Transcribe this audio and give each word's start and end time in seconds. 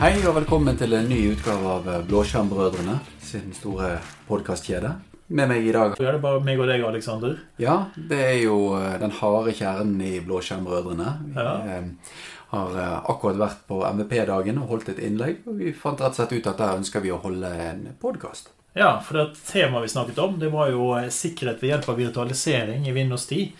Hei 0.00 0.14
og 0.24 0.32
velkommen 0.38 0.78
til 0.80 0.94
en 0.96 1.08
ny 1.10 1.18
utgave 1.34 1.72
av 1.74 1.88
Blåskjermbrødrene 2.08 2.96
sin 3.24 3.50
store 3.56 3.98
podkastkjede. 4.30 4.94
Med 5.30 5.46
meg 5.52 5.66
i 5.68 5.74
dag 5.74 5.92
Så 5.98 6.06
er 6.08 6.16
det 6.16 6.22
bare 6.24 6.40
meg 6.42 6.58
og 6.58 6.66
deg, 6.66 6.82
Aleksander. 6.82 7.36
Ja, 7.62 7.74
det 7.94 8.18
er 8.18 8.38
jo 8.42 8.56
eh, 8.78 8.96
den 8.98 9.12
harde 9.20 9.52
kjernen 9.54 10.00
i 10.02 10.16
Blåskjermbrødrene. 10.26 11.10
Vi 11.28 11.36
Ja. 11.36 11.52
eh, 11.76 12.16
har 12.50 12.78
eh, 12.82 12.96
akkurat 13.12 13.38
vært 13.38 13.60
på 13.68 13.78
MVP-dagen 13.94 14.58
og 14.58 14.68
holdt 14.72 14.88
et 14.88 14.98
innlegg. 15.06 15.44
Og 15.46 15.58
vi 15.60 15.72
fant 15.72 16.00
rett 16.00 16.16
og 16.16 16.18
slett 16.18 16.32
ut 16.32 16.46
at 16.50 16.58
der 16.58 16.80
ønsker 16.80 17.00
vi 17.04 17.12
å 17.14 17.20
holde 17.22 17.46
en 17.68 17.84
podkast. 18.00 18.50
Ja, 18.74 18.98
for 19.00 19.18
det 19.18 19.36
temaet 19.46 19.82
vi 19.86 19.92
snakket 19.94 20.18
om, 20.18 20.38
det 20.40 20.50
var 20.50 20.70
jo 20.70 20.94
eh, 20.96 21.10
sikkerhet 21.10 21.60
ved 21.62 21.70
hjelp 21.76 21.88
av 21.92 21.96
virtualisering 22.00 22.88
i 22.88 22.92
Windows 22.96 23.28
10. 23.28 23.52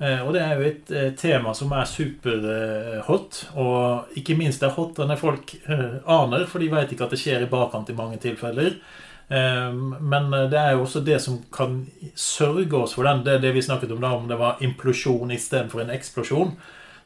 Eh, 0.00 0.20
Og 0.26 0.32
det 0.34 0.42
er 0.44 0.54
jo 0.54 0.66
et 0.68 0.90
eh, 0.94 1.10
tema 1.18 1.50
som 1.58 1.72
er 1.74 1.88
superhot, 1.90 3.40
og 3.58 4.14
ikke 4.18 4.36
minst 4.38 4.62
det 4.62 4.68
er 4.70 4.76
hotere 4.76 5.08
enn 5.08 5.18
folk 5.18 5.54
eh, 5.66 5.98
aner, 6.06 6.46
for 6.46 6.62
de 6.62 6.70
vet 6.70 6.92
ikke 6.94 7.08
at 7.08 7.14
det 7.16 7.20
skjer 7.22 7.44
i 7.46 7.50
bakkant 7.50 7.90
i 7.90 7.96
mange 7.98 8.18
tilfeller. 8.22 8.76
Eh, 9.28 9.72
Men 9.74 10.32
eh, 10.34 10.46
det 10.52 10.60
er 10.60 10.76
jo 10.76 10.84
også 10.86 11.02
det 11.04 11.18
som 11.24 11.40
kan 11.52 11.80
sørge 12.14 12.78
oss 12.84 12.94
for 12.94 13.04
den. 13.10 13.24
Det 13.26 13.34
er 13.34 13.42
det 13.42 13.54
vi 13.58 13.62
snakket 13.66 13.92
om 13.96 14.00
da, 14.04 14.12
om 14.14 14.28
det 14.30 14.38
var 14.38 14.62
implosjon 14.62 15.34
istedenfor 15.34 15.82
en 15.82 15.90
eksplosjon. 15.98 16.54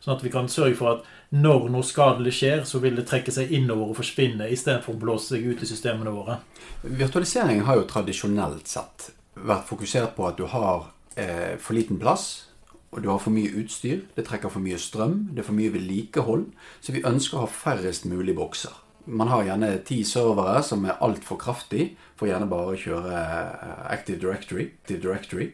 Sånn 0.03 0.17
at 0.17 0.23
vi 0.25 0.31
kan 0.35 0.49
sørge 0.51 0.75
for 0.77 0.97
at 0.97 1.11
når 1.33 1.69
noe 1.73 1.87
skadelig 1.87 2.35
skjer, 2.37 2.65
så 2.69 2.81
vil 2.83 2.97
det 2.99 3.07
trekke 3.09 3.33
seg 3.33 3.53
innover 3.55 3.93
og 3.95 3.97
forsvinne 4.03 4.51
istedenfor 4.53 4.97
å 4.97 5.01
blåse 5.01 5.33
seg 5.33 5.47
ut 5.47 5.63
i 5.63 5.69
systemene 5.71 6.13
våre. 6.13 6.41
Virtualisering 6.83 7.63
har 7.65 7.79
jo 7.79 7.87
tradisjonelt 7.89 8.67
sett 8.69 9.13
vært 9.39 9.65
fokusert 9.71 10.13
på 10.19 10.27
at 10.29 10.37
du 10.37 10.45
har 10.51 10.91
eh, 11.17 11.55
for 11.63 11.79
liten 11.79 11.97
plass, 12.03 12.51
og 12.93 13.01
du 13.01 13.09
har 13.09 13.21
for 13.25 13.33
mye 13.33 13.53
utstyr, 13.63 14.05
det 14.17 14.27
trekker 14.29 14.53
for 14.53 14.61
mye 14.61 14.79
strøm, 14.81 15.31
det 15.33 15.41
er 15.41 15.49
for 15.49 15.57
mye 15.57 15.73
vedlikehold, 15.73 16.45
så 16.85 16.93
vi 16.93 17.05
ønsker 17.09 17.39
å 17.39 17.47
ha 17.47 17.49
færrest 17.49 18.05
mulig 18.11 18.37
bokser. 18.37 18.75
Man 19.07 19.33
har 19.33 19.47
gjerne 19.49 19.71
ti 19.89 20.03
servere 20.07 20.61
som 20.63 20.85
er 20.87 21.01
altfor 21.03 21.41
kraftig 21.41 21.89
for 22.19 22.31
gjerne 22.31 22.47
bare 22.51 22.75
å 22.75 22.79
kjøre 22.79 23.17
eh, 23.19 23.73
Active 23.91 24.21
Directory. 24.23 24.69
Active 24.85 25.01
Directory. 25.03 25.49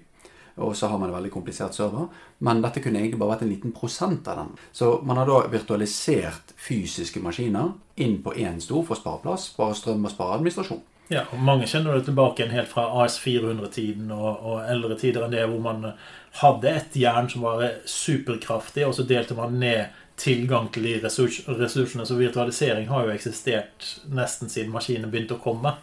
Og 0.59 0.75
så 0.77 0.91
har 0.91 0.99
man 0.99 1.09
en 1.09 1.15
veldig 1.15 1.31
komplisert 1.33 1.73
server. 1.73 2.11
Men 2.45 2.61
dette 2.61 2.83
kunne 2.85 3.01
egentlig 3.01 3.21
bare 3.23 3.37
vært 3.37 3.47
en 3.47 3.53
liten 3.55 3.73
prosent 3.73 4.29
av 4.29 4.43
den. 4.43 4.53
Så 4.75 4.99
man 5.07 5.17
har 5.17 5.31
da 5.31 5.39
virtualisert 5.49 6.53
fysiske 6.61 7.23
maskiner 7.25 7.73
inn 7.97 8.19
på 8.25 8.35
én 8.37 8.61
stor 8.61 8.85
for 8.85 8.99
å 8.99 9.01
spare 9.01 9.23
plass, 9.25 9.49
spare 9.55 9.79
strøm 9.79 10.05
og 10.05 10.13
spare 10.13 10.37
administrasjon. 10.37 10.83
Ja, 11.09 11.23
og 11.33 11.41
Mange 11.41 11.65
kjenner 11.71 11.97
det 11.97 12.05
tilbake 12.05 12.43
igjen 12.43 12.53
helt 12.53 12.69
fra 12.69 12.85
AS400-tiden 13.01 14.11
og, 14.13 14.43
og 14.45 14.67
eldre 14.69 14.99
tider 15.01 15.25
enn 15.25 15.33
det, 15.33 15.47
hvor 15.49 15.63
man 15.65 15.87
hadde 16.41 16.71
et 16.71 16.97
jern 16.97 17.29
som 17.31 17.47
var 17.47 17.65
superkraftig, 17.89 18.87
og 18.87 18.95
så 18.95 19.07
delte 19.09 19.37
man 19.39 19.59
ned 19.61 19.95
tilgang 20.19 20.69
til 20.75 20.85
de 20.87 20.97
ressurs, 21.05 21.41
ressursene. 21.49 22.07
Så 22.07 22.19
virtualisering 22.19 22.89
har 22.91 23.07
jo 23.07 23.15
eksistert 23.15 23.95
nesten 24.11 24.51
siden 24.51 24.73
maskinene 24.75 25.11
begynte 25.11 25.39
å 25.39 25.43
komme. 25.43 25.77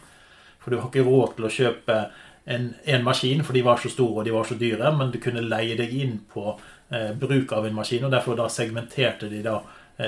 For 0.60 0.72
du 0.72 0.80
har 0.80 0.90
ikke 0.90 1.06
råd 1.06 1.36
til 1.36 1.48
å 1.48 1.52
kjøpe 1.52 1.98
en, 2.46 2.74
en 2.84 3.04
maskin, 3.06 3.42
for 3.44 3.56
de 3.56 3.64
var 3.66 3.80
så 3.82 3.90
store 3.90 4.20
og 4.20 4.26
de 4.26 4.34
var 4.34 4.46
så 4.46 4.56
dyre, 4.58 4.92
men 4.94 5.10
du 5.10 5.18
kunne 5.22 5.44
leie 5.44 5.76
deg 5.78 5.92
inn 5.94 6.18
på 6.30 6.52
eh, 6.94 7.10
bruk 7.18 7.52
av 7.56 7.66
en 7.66 7.74
maskin, 7.74 8.06
og 8.06 8.14
derfor 8.14 8.38
da 8.38 8.46
segmenterte 8.52 9.30
de 9.32 9.42
da 9.46 9.60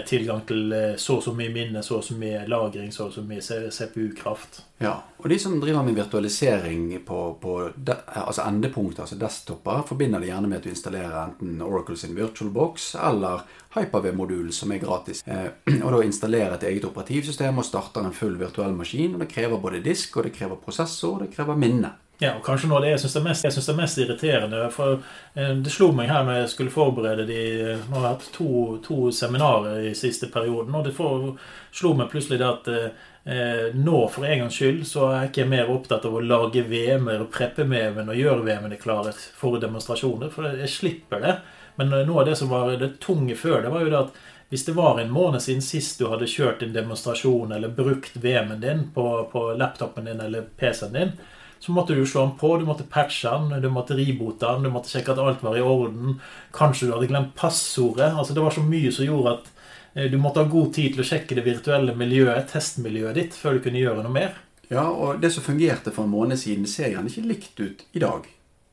tilgang 0.06 0.42
til 0.46 0.72
eh, 0.72 0.96
så 1.00 1.16
og 1.16 1.22
så 1.24 1.32
mye 1.36 1.52
minne, 1.52 1.82
så 1.82 1.98
og 1.98 2.04
så 2.04 2.16
mye 2.18 2.42
lagring, 2.50 2.90
så 2.92 3.06
og 3.08 3.14
så 3.14 3.22
mye 3.24 3.40
CPU-kraft. 3.72 4.60
Ja, 4.84 4.98
og 5.16 5.28
de 5.32 5.38
som 5.40 5.56
driver 5.60 5.82
med 5.82 5.96
virtualisering 5.96 6.90
på, 7.06 7.20
på 7.40 7.54
de, 7.74 7.96
altså 8.12 8.44
endepunkter, 8.44 9.06
altså 9.06 9.16
desktoper, 9.18 9.86
forbinder 9.88 10.20
det 10.20 10.28
gjerne 10.28 10.50
med 10.50 10.60
at 10.60 10.68
du 10.68 10.72
installerer 10.74 11.16
enten 11.22 11.62
Oracle 11.64 11.96
sin 11.96 12.12
VirtualBox 12.18 12.90
eller 13.08 13.46
Hyper-V-modul, 13.74 14.52
som 14.52 14.72
er 14.76 14.82
gratis. 14.84 15.24
Eh, 15.26 15.48
og 15.84 15.88
da 15.94 16.02
installerer 16.04 16.58
et 16.58 16.68
eget 16.68 16.88
operativsystem 16.88 17.58
og 17.58 17.66
starter 17.66 18.04
en 18.04 18.16
full 18.16 18.36
virtuell 18.40 18.76
maskin. 18.76 19.16
og 19.16 19.24
Det 19.24 19.32
krever 19.32 19.64
både 19.64 19.80
disk, 19.84 20.20
og 20.20 20.28
det 20.28 20.36
krever 20.36 20.60
prosessor, 20.60 21.16
og 21.16 21.24
det 21.24 21.32
krever 21.36 21.56
minne. 21.56 21.94
Ja, 22.18 22.32
og 22.34 22.40
kanskje 22.42 22.66
noe 22.66 22.80
av 22.80 22.82
det 22.82 22.88
jeg 22.96 23.00
syns 23.04 23.12
er, 23.20 23.22
mest- 23.28 23.44
jeg 23.46 23.54
synes 23.54 23.66
det 23.68 23.72
er 23.76 23.78
mest 23.78 23.98
irriterende 24.02 24.62
For 24.74 24.96
eh, 25.38 25.52
det 25.62 25.70
slo 25.70 25.92
meg 25.94 26.08
her 26.10 26.24
når 26.26 26.40
jeg 26.40 26.48
skulle 26.50 26.72
forberede 26.74 27.26
de 27.28 27.36
eh, 27.62 27.84
Nå 27.86 27.94
har 28.00 28.08
jeg 28.08 28.16
hatt 28.16 28.26
to, 28.34 28.48
to 28.82 28.96
seminarer 29.14 29.84
i 29.86 29.92
siste 29.94 30.26
perioden, 30.34 30.74
og 30.74 30.88
det 30.88 30.96
for, 30.96 31.28
slo 31.70 31.92
meg 31.94 32.10
plutselig 32.10 32.40
det 32.40 32.48
at 32.48 32.70
eh, 32.74 33.68
nå, 33.76 34.00
for 34.10 34.26
en 34.26 34.42
gangs 34.42 34.58
skyld, 34.58 34.82
så 34.88 35.04
er 35.12 35.14
jeg 35.20 35.30
ikke 35.30 35.46
mer 35.52 35.70
opptatt 35.70 36.08
av 36.08 36.16
å 36.18 36.24
lage 36.24 36.62
VM-er 36.66 37.22
og 37.22 37.30
preppe 37.34 37.66
VM-en 37.70 38.10
og 38.10 38.18
gjøre 38.18 38.42
VM-ene 38.50 38.80
klare 38.82 39.12
for 39.14 39.60
demonstrasjoner, 39.62 40.30
for 40.32 40.48
jeg 40.58 40.70
slipper 40.74 41.22
det. 41.22 41.36
Men 41.78 41.92
eh, 41.94 42.02
noe 42.08 42.24
av 42.24 42.30
det 42.32 42.36
som 42.40 42.50
var 42.50 42.72
det 42.80 42.96
tunge 43.04 43.36
før, 43.38 43.60
det 43.66 43.70
var 43.76 43.84
jo 43.86 43.94
det 43.94 44.02
at 44.08 44.18
hvis 44.48 44.64
det 44.64 44.74
var 44.78 44.98
en 44.98 45.10
måned 45.12 45.44
siden 45.44 45.60
sist 45.62 46.00
du 46.00 46.06
hadde 46.10 46.26
kjørt 46.26 46.62
en 46.64 46.72
demonstrasjon 46.74 47.52
eller 47.54 47.70
brukt 47.78 48.14
VM-en 48.18 48.62
din 48.64 48.86
på, 48.94 49.06
på 49.30 49.50
laptopen 49.60 50.08
din 50.08 50.24
eller 50.24 50.48
PC-en 50.58 50.96
din, 50.98 51.12
så 51.58 51.74
måtte 51.74 51.94
du 51.94 52.04
slå 52.06 52.24
den 52.26 52.36
på, 52.38 52.52
du 52.58 52.66
måtte 52.68 52.86
patche 52.86 53.30
den, 53.30 53.62
du 53.62 53.68
måtte 53.72 53.96
ribote 53.98 54.46
den, 54.46 54.66
du 54.66 54.72
måtte 54.72 54.92
sjekke 54.92 55.14
at 55.14 55.22
alt 55.22 55.42
var 55.42 55.58
i 55.58 55.64
orden. 55.64 56.18
Kanskje 56.54 56.88
du 56.88 56.94
hadde 56.94 57.10
glemt 57.10 57.34
passordet. 57.38 58.12
Altså 58.12 58.34
Det 58.34 58.44
var 58.44 58.54
så 58.54 58.64
mye 58.64 58.92
som 58.94 59.08
gjorde 59.08 59.36
at 59.36 59.50
eh, 59.94 60.10
du 60.12 60.18
måtte 60.22 60.44
ha 60.44 60.50
god 60.50 60.74
tid 60.76 60.94
til 60.94 61.04
å 61.04 61.08
sjekke 61.10 61.38
det 61.38 61.46
virtuelle 61.48 61.96
miljøet, 61.98 62.50
testmiljøet 62.52 63.18
ditt, 63.18 63.38
før 63.38 63.58
du 63.58 63.64
kunne 63.66 63.82
gjøre 63.82 64.04
noe 64.06 64.14
mer. 64.14 64.36
Ja, 64.68 64.84
og 64.86 65.22
det 65.22 65.32
som 65.34 65.44
fungerte 65.44 65.90
for 65.94 66.04
en 66.04 66.12
måned 66.12 66.38
siden, 66.38 66.68
ser 66.68 66.92
gjerne 66.92 67.10
ikke 67.10 67.28
likt 67.30 67.62
ut 67.62 67.86
i 67.96 68.02
dag. 68.04 68.28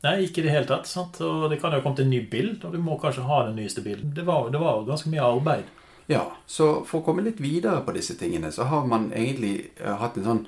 Nei, 0.06 0.20
ikke 0.28 0.44
i 0.44 0.46
det 0.46 0.54
hele 0.54 0.70
tatt. 0.70 0.86
sant? 0.88 1.18
Og 1.26 1.50
Det 1.50 1.58
kan 1.62 1.74
jo 1.74 1.80
ha 1.80 1.84
kommet 1.86 2.04
en 2.04 2.12
ny 2.12 2.22
bild, 2.30 2.64
og 2.66 2.76
du 2.76 2.78
må 2.84 3.00
kanskje 3.02 3.26
ha 3.26 3.46
den 3.48 3.58
nyeste 3.58 3.82
bilden. 3.82 4.14
Det 4.14 4.26
var, 4.28 4.52
det 4.54 4.62
var 4.62 4.86
ganske 4.86 5.10
mye 5.10 5.24
arbeid. 5.26 5.72
Ja, 6.12 6.28
så 6.46 6.84
for 6.86 7.02
å 7.02 7.06
komme 7.08 7.26
litt 7.26 7.40
videre 7.42 7.82
på 7.82 7.96
disse 7.96 8.14
tingene, 8.20 8.52
så 8.54 8.68
har 8.70 8.86
man 8.86 9.10
egentlig 9.16 9.72
eh, 9.80 9.96
hatt 9.98 10.20
en 10.20 10.28
sånn 10.28 10.44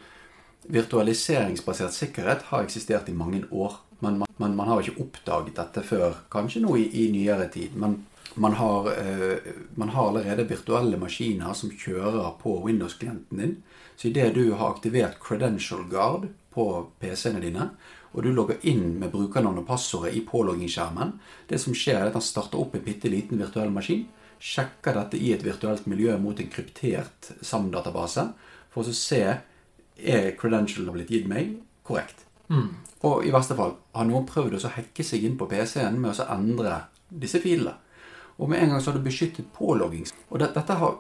Virtualiseringsbasert 0.68 1.94
sikkerhet 1.94 2.48
har 2.50 2.66
eksistert 2.66 3.10
i 3.10 3.16
mange 3.16 3.44
år. 3.52 3.78
Men 4.00 4.20
man, 4.22 4.30
man, 4.38 4.56
man 4.56 4.68
har 4.68 4.82
ikke 4.82 5.02
oppdaget 5.02 5.56
dette 5.58 5.84
før 5.86 6.18
kanskje 6.34 6.62
nå 6.66 6.76
i, 6.78 6.88
i 7.06 7.08
nyere 7.14 7.48
tid. 7.54 7.78
Men 7.80 8.02
man 8.38 8.54
har, 8.54 8.92
eh, 8.92 9.38
man 9.76 9.90
har 9.90 10.10
allerede 10.10 10.48
virtuelle 10.50 10.98
maskiner 10.98 11.54
som 11.54 11.72
kjører 11.72 12.36
på 12.42 12.60
Windows-klienten 12.66 13.38
din. 13.42 13.56
Så 13.96 14.08
idet 14.08 14.36
du 14.36 14.52
har 14.54 14.76
aktivert 14.76 15.20
Credential 15.20 15.88
Guard 15.90 16.28
på 16.54 16.68
PC-ene 17.00 17.42
dine, 17.42 17.70
og 18.14 18.24
du 18.24 18.32
logger 18.34 18.62
inn 18.70 19.00
med 19.00 19.12
brukernavn 19.14 19.62
og 19.62 19.68
passordet 19.68 20.14
i 20.18 20.24
påloggingsskjermen, 20.26 21.16
det 21.50 21.60
som 21.62 21.74
skjer 21.74 22.00
er 22.02 22.12
at 22.12 22.18
han 22.18 22.26
starter 22.26 22.62
opp 22.62 22.76
en 22.78 22.86
bitte 22.86 23.10
liten 23.10 23.42
virtuell 23.42 23.74
maskin, 23.74 24.06
sjekker 24.38 24.94
dette 24.98 25.18
i 25.18 25.32
et 25.34 25.46
virtuelt 25.46 25.88
miljø 25.90 26.16
mot 26.22 26.40
en 26.40 26.50
kryptert 26.54 27.32
SAM-database, 27.42 28.30
for 28.74 28.86
å 28.86 28.94
se 28.94 29.24
er 29.98 30.32
credentialen 30.40 30.94
blitt 30.94 31.12
gitt 31.14 31.28
meg 31.30 31.58
korrekt. 31.88 32.26
Og 33.08 33.26
i 33.26 33.34
verste 33.34 33.58
fall 33.58 33.76
har 33.96 34.08
noen 34.10 34.28
prøvd 34.30 34.58
å 34.58 34.62
så 34.62 34.74
hacke 34.74 35.06
seg 35.06 35.26
inn 35.28 35.38
på 35.40 35.50
PC-en 35.50 36.00
med 36.02 36.18
å 36.18 36.30
endre 36.34 36.80
disse 37.10 37.42
filene. 37.44 37.76
Og 38.38 38.50
med 38.52 38.62
en 38.62 38.76
gang 38.76 38.82
så 38.82 38.92
har 38.92 39.00
du 39.00 39.06
beskyttet 39.06 39.50
pålogging. 39.56 40.06
Og 40.30 40.42
det, 40.42 40.52
dette 40.54 40.78
har 40.78 41.00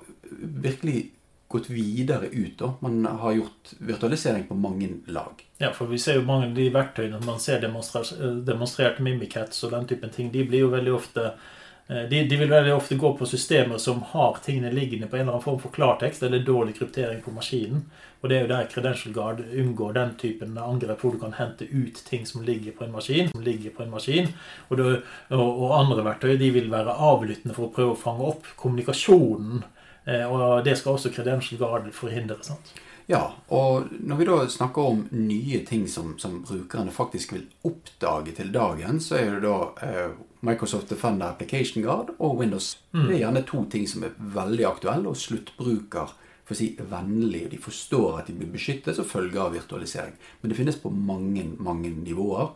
virkelig 0.65 1.11
gått 1.47 1.69
videre 1.69 2.27
ut. 2.27 2.57
da. 2.59 2.73
Man 2.79 3.05
har 3.05 3.31
gjort 3.31 3.73
virtualisering 3.79 4.47
på 4.47 4.55
mange 4.55 4.89
lag. 5.05 5.43
Ja, 5.57 5.71
for 5.73 5.87
vi 5.87 5.99
ser 5.99 6.19
jo 6.19 6.25
mange 6.27 6.49
av 6.49 6.57
de 6.57 6.65
verktøyene 6.73 7.21
man 7.25 7.39
ser 7.39 7.61
demonstrert, 7.63 8.11
demonstrert 8.45 8.99
Mimikats 8.99 9.63
og 9.63 9.71
den 9.71 9.87
typen 9.87 10.11
ting, 10.13 10.31
de 10.33 10.43
blir 10.43 10.65
jo 10.65 10.73
veldig 10.73 10.93
ofte 10.97 11.23
eh, 11.29 11.53
de, 11.87 12.23
de 12.27 12.35
vil 12.35 12.49
veldig 12.51 12.73
ofte 12.75 12.95
gå 12.99 13.13
på 13.17 13.25
systemer 13.29 13.77
som 13.79 14.01
har 14.11 14.39
tingene 14.43 14.73
liggende 14.75 15.07
på 15.07 15.15
en 15.15 15.21
eller 15.21 15.37
annen 15.37 15.43
form 15.45 15.59
for 15.63 15.71
klartekst 15.71 16.23
eller 16.27 16.43
dårlig 16.43 16.75
kryptering 16.79 17.21
på 17.23 17.31
maskinen. 17.31 17.85
Og 18.21 18.29
det 18.29 18.37
er 18.37 18.41
jo 18.43 18.49
der 18.49 18.67
Credential 18.71 19.13
Guard 19.13 19.39
unngår 19.53 19.93
den 19.95 20.15
typen 20.19 20.57
angrep 20.57 21.03
hvor 21.05 21.13
du 21.15 21.19
kan 21.21 21.35
hente 21.37 21.67
ut 21.69 22.01
ting 22.09 22.25
som 22.25 22.41
ligger 22.43 22.73
på 22.75 22.83
en 22.83 22.91
maskin. 22.91 23.29
som 23.31 23.43
ligger 23.45 23.71
på 23.77 23.83
en 23.85 23.93
maskin. 23.93 24.27
Og, 24.67 24.77
det, 24.77 24.87
og, 25.29 25.45
og 25.63 25.75
andre 25.79 26.03
verktøy 26.09 26.33
de 26.41 26.49
vil 26.55 26.71
være 26.73 26.97
avlyttende 26.97 27.55
for 27.55 27.69
å 27.69 27.73
prøve 27.77 27.93
å 27.93 28.01
fange 28.01 28.25
opp 28.33 28.49
kommunikasjonen. 28.57 29.63
Eh, 30.05 30.25
Og 30.25 30.63
det 30.65 30.77
skal 30.79 30.97
også 30.97 31.13
Credential 31.13 31.59
Guard 31.61 31.91
forhindre. 31.93 32.41
sant? 32.43 32.73
Ja, 33.07 33.21
og 33.47 33.87
når 34.03 34.17
vi 34.19 34.25
da 34.27 34.37
snakker 34.51 34.81
om 34.89 35.05
nye 35.15 35.61
ting 35.63 35.85
som, 35.87 36.17
som 36.19 36.41
brukerne 36.43 36.91
faktisk 36.91 37.31
vil 37.37 37.45
oppdage 37.63 38.33
til 38.35 38.51
dagen, 38.51 38.99
så 38.99 39.15
er 39.15 39.37
det 39.37 39.45
da 39.45 39.59
eh, 39.85 40.09
Microsoft 40.41 40.89
Defender 40.89 41.25
Application 41.27 41.83
Guard 41.83 42.09
og 42.19 42.37
Windows. 42.39 42.77
Det 42.93 43.15
er 43.15 43.19
gjerne 43.25 43.43
to 43.45 43.65
ting 43.69 43.87
som 43.87 44.03
er 44.03 44.13
veldig 44.19 44.65
aktuelle, 44.69 45.07
og 45.09 45.15
sluttbruker 45.17 46.11
for 46.45 46.53
å 46.53 46.57
si 46.57 46.77
vennlig, 46.79 47.45
og 47.45 47.51
de 47.51 47.57
forstår 47.57 48.19
at 48.19 48.27
de 48.27 48.33
blir 48.33 48.47
beskyttet 48.53 48.95
som 48.95 49.05
følge 49.05 49.39
av 49.41 49.53
virtualisering. 49.53 50.13
Men 50.41 50.49
det 50.49 50.57
finnes 50.57 50.77
på 50.79 50.89
mange, 50.93 51.43
mange 51.59 51.89
nivåer, 51.89 52.51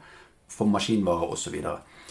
for 0.51 0.65
maskinvarer 0.67 1.31
osv. 1.31 1.55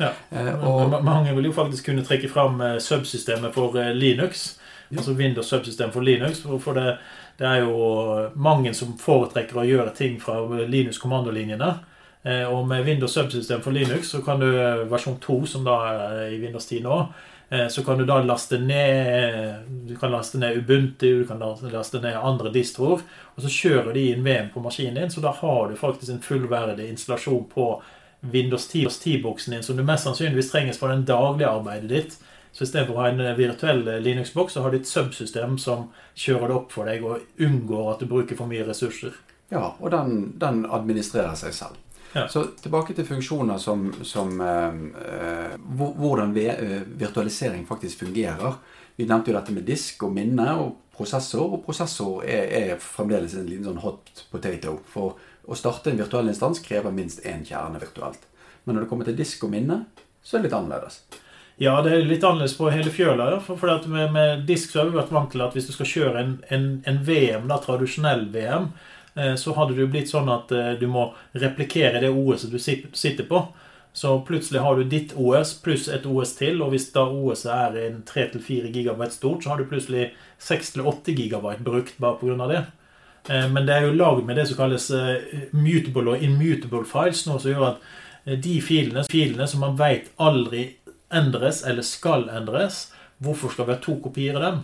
Ja. 0.01 0.13
Eh, 0.31 0.65
og- 0.65 0.91
Ma- 0.91 1.01
Mange 1.03 1.35
vil 1.35 1.45
jo 1.45 1.53
faktisk 1.53 1.85
kunne 1.87 2.03
trekke 2.05 2.29
fram 2.29 2.61
eh, 2.61 2.79
subsystemet 2.79 3.53
for 3.55 3.73
Linux. 3.73 3.95
Linux. 4.01 4.59
Altså 4.97 5.13
Windows 5.17 5.47
subsystem 5.49 5.93
for 5.93 6.01
Linux. 6.01 6.41
For 6.61 6.75
det, 6.75 6.99
det 7.39 7.47
er 7.47 7.61
jo 7.61 8.31
mange 8.35 8.75
som 8.75 8.97
foretrekker 8.99 9.55
å 9.57 9.65
gjøre 9.69 9.95
ting 9.95 10.19
fra 10.21 10.41
Linux-kommandolinjene. 10.67 11.69
Eh, 11.69 11.90
og 12.23 12.67
med 12.69 12.85
Windows 12.85 13.15
subsystem 13.17 13.63
for 13.65 13.73
Linux, 13.73 14.11
så 14.13 14.19
kan 14.23 14.43
du 14.43 14.49
versjon 14.91 15.17
2, 15.23 15.37
som 15.49 15.63
da 15.65 15.77
er 15.89 16.19
i 16.35 16.41
Windows 16.43 16.67
10 16.69 16.83
nå, 16.85 16.97
så 17.73 17.83
kan 17.83 17.99
du 17.99 18.05
da 18.07 18.19
laste 18.23 18.61
ned 18.63 19.71
Du 19.89 19.97
kan 19.99 20.13
laste 20.13 20.39
ned 20.39 20.61
Ubuntu, 20.61 21.09
du 21.23 21.25
kan 21.27 21.41
laste 21.41 21.99
ned 21.99 22.19
andre 22.21 22.53
distroer, 22.53 23.01
og 23.35 23.41
så 23.41 23.51
kjører 23.51 23.97
de 23.97 24.05
inn 24.11 24.27
VM 24.27 24.53
på 24.53 24.61
maskinen 24.61 25.01
din, 25.01 25.11
så 25.11 25.25
da 25.25 25.33
har 25.39 25.73
du 25.73 25.81
faktisk 25.81 26.13
en 26.13 26.21
fullverdig 26.23 26.91
installasjon 26.93 27.49
på 27.55 27.71
Windows 28.21 28.69
10-boksen 28.75 29.57
din, 29.57 29.63
som 29.63 29.77
du 29.77 29.83
mest 29.83 30.05
sannsynligvis 30.05 30.53
trenger 30.53 30.77
for 30.77 30.93
det 30.93 31.09
daglige 31.09 31.49
arbeidet 31.49 31.89
ditt. 31.89 32.21
Så 32.53 32.67
istedenfor 32.67 32.97
å 32.97 33.03
ha 33.05 33.11
en 33.13 33.37
virtuell 33.39 33.85
Linux-boks, 34.03 34.57
så 34.57 34.65
har 34.65 34.73
du 34.73 34.81
et 34.81 34.89
subsystem 34.89 35.57
som 35.63 35.89
kjører 36.19 36.51
det 36.51 36.57
opp 36.57 36.73
for 36.75 36.91
deg 36.91 37.05
og 37.07 37.43
unngår 37.47 37.93
at 37.93 38.03
du 38.03 38.11
bruker 38.11 38.39
for 38.39 38.51
mye 38.51 38.67
ressurser. 38.67 39.15
Ja, 39.51 39.73
og 39.79 39.91
den, 39.95 40.35
den 40.43 40.65
administrerer 40.67 41.39
seg 41.39 41.55
selv. 41.55 41.79
Ja. 42.13 42.27
Så 42.29 42.45
tilbake 42.59 42.95
til 42.95 43.07
funksjoner 43.07 43.59
som, 43.63 43.87
som 44.03 44.41
eh, 44.41 44.81
eh 45.07 45.57
Hvordan 45.79 46.37
eh, 46.37 46.83
virtualisering 46.87 47.67
faktisk 47.67 48.05
fungerer. 48.05 48.55
Vi 48.97 49.07
nevnte 49.07 49.31
jo 49.31 49.37
dette 49.39 49.55
med 49.55 49.65
disk 49.65 50.03
og 50.05 50.13
minne 50.13 50.49
og 50.59 50.75
prosessor. 50.97 51.55
Og 51.55 51.65
prosessor 51.65 52.25
er, 52.27 52.51
er 52.51 52.83
fremdeles 52.83 53.35
en 53.39 53.47
liten 53.47 53.71
sånn 53.71 53.83
hot 53.85 54.27
potato. 54.33 54.81
For 54.91 55.17
å 55.47 55.57
starte 55.57 55.93
en 55.93 56.03
virtuell 56.03 56.29
instans 56.29 56.61
krever 56.65 56.93
minst 56.95 57.25
én 57.27 57.47
kjerne 57.47 57.81
virtuelt. 57.81 58.27
Men 58.65 58.77
når 58.77 58.85
det 58.85 58.91
kommer 58.91 59.09
til 59.09 59.19
disk 59.19 59.45
og 59.47 59.55
minne, 59.55 59.85
så 60.23 60.37
er 60.37 60.43
det 60.43 60.51
litt 60.51 60.59
annerledes. 60.59 61.01
Ja, 61.61 61.75
det 61.85 61.93
er 61.93 62.07
litt 62.09 62.25
annerledes 62.25 62.57
på 62.57 62.71
hele 62.73 62.93
fjøla. 62.93 63.31
Ja. 63.35 63.41
For, 63.45 63.59
for 63.61 63.89
med, 63.89 64.13
med, 64.15 64.45
disk 64.49 64.73
så 64.73 64.83
har 64.83 64.91
vi 64.91 64.97
vært 64.97 65.13
vant 65.13 65.33
til 65.33 65.45
at 65.45 65.57
hvis 65.57 65.69
du 65.69 65.75
skal 65.77 65.91
kjøre 65.91 66.23
en, 66.23 66.39
en, 66.49 66.71
en 66.89 67.01
VM, 67.05 67.49
da, 67.51 67.59
tradisjonell 67.61 68.29
VM, 68.33 68.71
så 69.37 69.55
hadde 69.57 69.75
det 69.77 69.85
jo 69.85 69.91
blitt 69.93 70.11
sånn 70.11 70.31
at 70.33 70.53
eh, 70.55 70.73
du 70.81 70.87
må 70.91 71.11
replikere 71.33 72.03
det 72.03 72.13
OS-et 72.13 72.53
du 72.53 72.61
sitter 72.61 73.27
på. 73.29 73.45
Så 73.93 74.13
plutselig 74.27 74.63
har 74.63 74.77
du 74.79 74.85
ditt 74.87 75.17
OS 75.19 75.57
pluss 75.65 75.89
et 75.91 76.05
OS 76.07 76.37
til, 76.39 76.61
og 76.63 76.71
hvis 76.75 76.91
da 76.95 77.09
OS 77.11 77.43
er 77.51 77.79
en 77.89 78.03
3-4 78.07 78.71
gigabyte 78.71 79.17
stort, 79.17 79.43
så 79.43 79.53
har 79.53 79.59
du 79.59 79.67
plutselig 79.71 80.13
6-8 80.39 81.17
gigabyte 81.17 81.67
brukt 81.67 81.99
bare 81.99 82.21
pga. 82.21 82.47
det. 82.53 82.63
Eh, 83.29 83.49
men 83.51 83.67
det 83.67 83.77
er 83.77 83.89
jo 83.89 83.99
lagd 83.99 84.25
med 84.27 84.39
det 84.39 84.47
som 84.51 84.61
kalles 84.61 84.91
mutable 85.51 86.15
og 86.15 86.23
immutable 86.23 86.87
files, 86.87 87.27
noe 87.27 87.43
som 87.43 87.51
gjør 87.51 87.73
at 87.73 88.41
de 88.45 88.59
filene, 88.63 89.03
filene 89.11 89.47
som 89.49 89.65
man 89.65 89.79
veit 89.79 90.11
aldri 90.21 90.77
endres 91.11 91.65
eller 91.67 91.83
skal 91.83 92.29
endres, 92.31 92.91
hvorfor 93.19 93.53
skal 93.53 93.67
vi 93.67 93.75
ha 93.75 93.83
to 93.83 93.97
kopier 94.05 94.39
av 94.39 94.45
dem? 94.45 94.61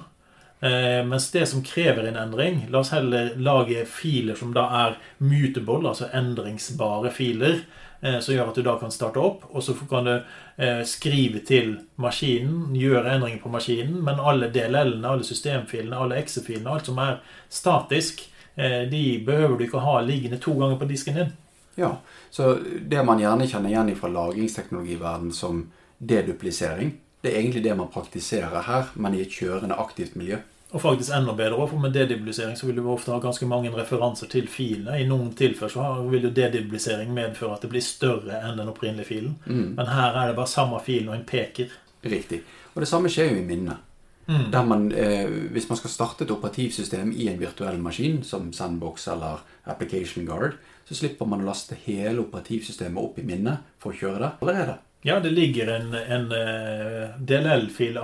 Eh, 0.61 1.05
mens 1.05 1.31
det 1.31 1.47
som 1.47 1.63
krever 1.63 2.07
en 2.09 2.17
endring 2.17 2.63
La 2.71 2.79
oss 2.79 2.91
heller 2.91 3.35
lage 3.37 3.83
filer 3.85 4.35
som 4.35 4.55
da 4.57 4.63
er 4.87 4.95
mutable, 5.19 5.83
altså 5.85 6.09
endringsbare 6.17 7.11
filer, 7.13 7.59
eh, 8.01 8.17
som 8.25 8.33
gjør 8.35 8.53
at 8.53 8.57
du 8.57 8.63
da 8.65 8.79
kan 8.81 8.95
starte 8.95 9.21
opp. 9.21 9.45
Og 9.53 9.65
så 9.67 9.77
kan 9.91 10.09
du 10.09 10.15
eh, 10.17 10.83
skrive 10.89 11.45
til 11.45 11.75
maskinen, 12.01 12.73
gjøre 12.77 13.19
endringer 13.19 13.43
på 13.45 13.53
maskinen, 13.53 14.01
men 14.05 14.23
alle 14.23 14.49
DLL-ene, 14.55 15.05
alle 15.05 15.29
systemfilene, 15.29 15.97
alle 15.97 16.23
exe-filene, 16.23 16.73
alt 16.73 16.89
som 16.89 17.01
er 17.05 17.19
statisk, 17.53 18.25
eh, 18.55 18.85
de 18.89 19.05
behøver 19.27 19.59
du 19.59 19.67
ikke 19.69 19.85
ha 19.85 19.99
liggende 20.01 20.41
to 20.41 20.57
ganger 20.57 20.81
på 20.81 20.89
disken 20.89 21.21
din. 21.21 21.35
Ja, 21.77 21.99
så 22.33 22.55
det 22.81 23.03
man 23.05 23.21
gjerne 23.21 23.45
kjenner 23.45 23.69
igjen 23.69 23.97
fra 24.01 24.09
lagringsteknologiverden 24.09 25.33
som 25.37 25.67
deduplisering. 25.99 26.95
Det 27.27 27.33
er 27.35 27.41
egentlig 27.41 27.65
det 27.65 27.75
man 27.75 27.91
praktiserer 27.91 28.63
her, 28.63 28.93
men 28.95 29.17
i 29.17 29.25
et 29.25 29.33
kjørende 29.35 29.75
aktivt 29.83 30.15
miljø. 30.15 30.39
Og 30.71 30.83
faktisk 30.83 31.11
enda 31.15 31.33
bedre, 31.35 31.67
for 31.69 31.83
med 31.83 31.95
dedibilisering 31.95 32.55
så 32.59 32.69
vil 32.69 32.77
du 32.79 32.87
ofte 32.91 33.11
ha 33.11 33.19
ganske 33.23 33.47
mange 33.51 33.73
referanser 33.75 34.31
til 34.31 34.47
filene. 34.51 35.01
I 35.01 35.09
noen 35.09 35.33
tilfeller 35.35 35.73
så 35.73 35.87
vil 36.11 36.29
jo 36.29 36.31
dedibilisering 36.37 37.11
medføre 37.15 37.57
at 37.57 37.67
det 37.67 37.71
blir 37.73 37.83
større 37.83 38.39
enn 38.45 38.61
den 38.61 38.71
opprinnelige 38.71 39.09
filen. 39.09 39.35
Mm. 39.47 39.75
Men 39.79 39.91
her 39.91 40.15
er 40.15 40.31
det 40.31 40.39
bare 40.39 40.53
samme 40.53 40.79
filen 40.87 41.11
og 41.11 41.19
en 41.19 41.27
peker. 41.27 41.75
Riktig. 42.07 42.43
Og 42.75 42.83
det 42.85 42.91
samme 42.91 43.11
skjer 43.11 43.33
jo 43.33 43.43
i 43.43 43.47
minnet. 43.47 43.83
Mm. 44.27 44.49
Der 44.53 44.65
man, 44.71 44.89
eh, 44.93 45.27
hvis 45.55 45.69
man 45.69 45.79
skal 45.79 45.91
starte 45.91 46.25
et 46.25 46.35
operativsystem 46.35 47.13
i 47.15 47.29
en 47.29 47.41
virtuell 47.41 47.79
maskin, 47.83 48.23
som 48.23 48.53
Sandbox 48.53 49.07
eller 49.09 49.43
Application 49.67 50.27
Guard, 50.27 50.59
så 50.85 50.95
slipper 50.95 51.27
man 51.27 51.43
å 51.43 51.51
laste 51.51 51.79
hele 51.87 52.23
operativsystemet 52.23 53.03
opp 53.03 53.19
i 53.19 53.27
minnet 53.27 53.67
for 53.79 53.91
å 53.91 53.99
kjøre 53.99 54.23
det 54.23 54.33
allerede. 54.43 54.79
Ja, 55.07 55.21
det 55.23 55.31
ligger 55.31 55.69
en, 55.71 55.93
en 55.95 56.33
eh, 56.35 57.15
DLL-fil, 57.23 57.99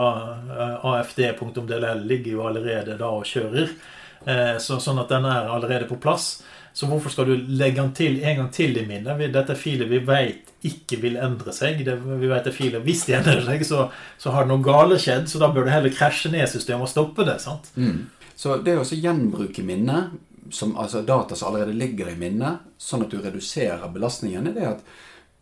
afd.dll, 0.86 1.86
ligger 2.06 2.36
jo 2.36 2.46
allerede 2.46 2.94
da 3.00 3.08
og 3.10 3.26
kjører. 3.26 3.72
Eh, 4.22 4.56
så, 4.62 4.78
sånn 4.78 5.02
at 5.02 5.10
den 5.10 5.26
er 5.26 5.50
allerede 5.50 5.88
på 5.90 5.98
plass. 5.98 6.36
Så 6.72 6.86
hvorfor 6.86 7.10
skal 7.12 7.28
du 7.28 7.34
legge 7.58 7.82
den 7.82 7.90
til 7.96 8.22
en 8.22 8.38
gang 8.38 8.52
til 8.54 8.78
i 8.78 8.86
minnet? 8.86 9.18
Dette 9.34 9.58
filer 9.58 9.90
vi 9.90 9.98
vet 10.06 10.54
ikke 10.62 11.00
vil 11.02 11.18
endre 11.18 11.52
seg. 11.52 11.82
Det, 11.84 11.98
vi 12.22 12.30
vet 12.30 12.46
det 12.46 12.54
filet 12.54 12.86
Hvis 12.86 13.04
de 13.08 13.18
endrer 13.18 13.42
seg, 13.50 13.66
så, 13.66 13.88
så 14.18 14.32
har 14.32 14.46
det 14.46 14.54
noe 14.54 14.64
gale 14.64 14.98
skjedd. 15.02 15.26
Så 15.28 15.42
da 15.42 15.50
bør 15.52 15.66
du 15.66 15.74
heller 15.74 15.92
krasje 15.92 16.30
ned 16.32 16.46
systemet 16.48 16.86
og 16.86 16.92
stoppe 16.94 17.26
det. 17.28 17.40
sant? 17.42 17.72
Mm. 17.76 18.06
Så 18.38 18.62
det 18.64 18.78
å 18.78 18.86
gjenbruke 18.86 19.66
minnet, 19.66 20.14
som, 20.54 20.76
altså 20.78 21.02
data 21.06 21.34
som 21.34 21.50
allerede 21.50 21.74
ligger 21.76 22.12
i 22.12 22.18
minnet, 22.18 22.62
sånn 22.78 23.04
at 23.04 23.10
du 23.12 23.18
reduserer 23.18 23.90
belastningen, 23.90 24.48
er 24.52 24.56
det 24.56 24.70
at 24.76 24.86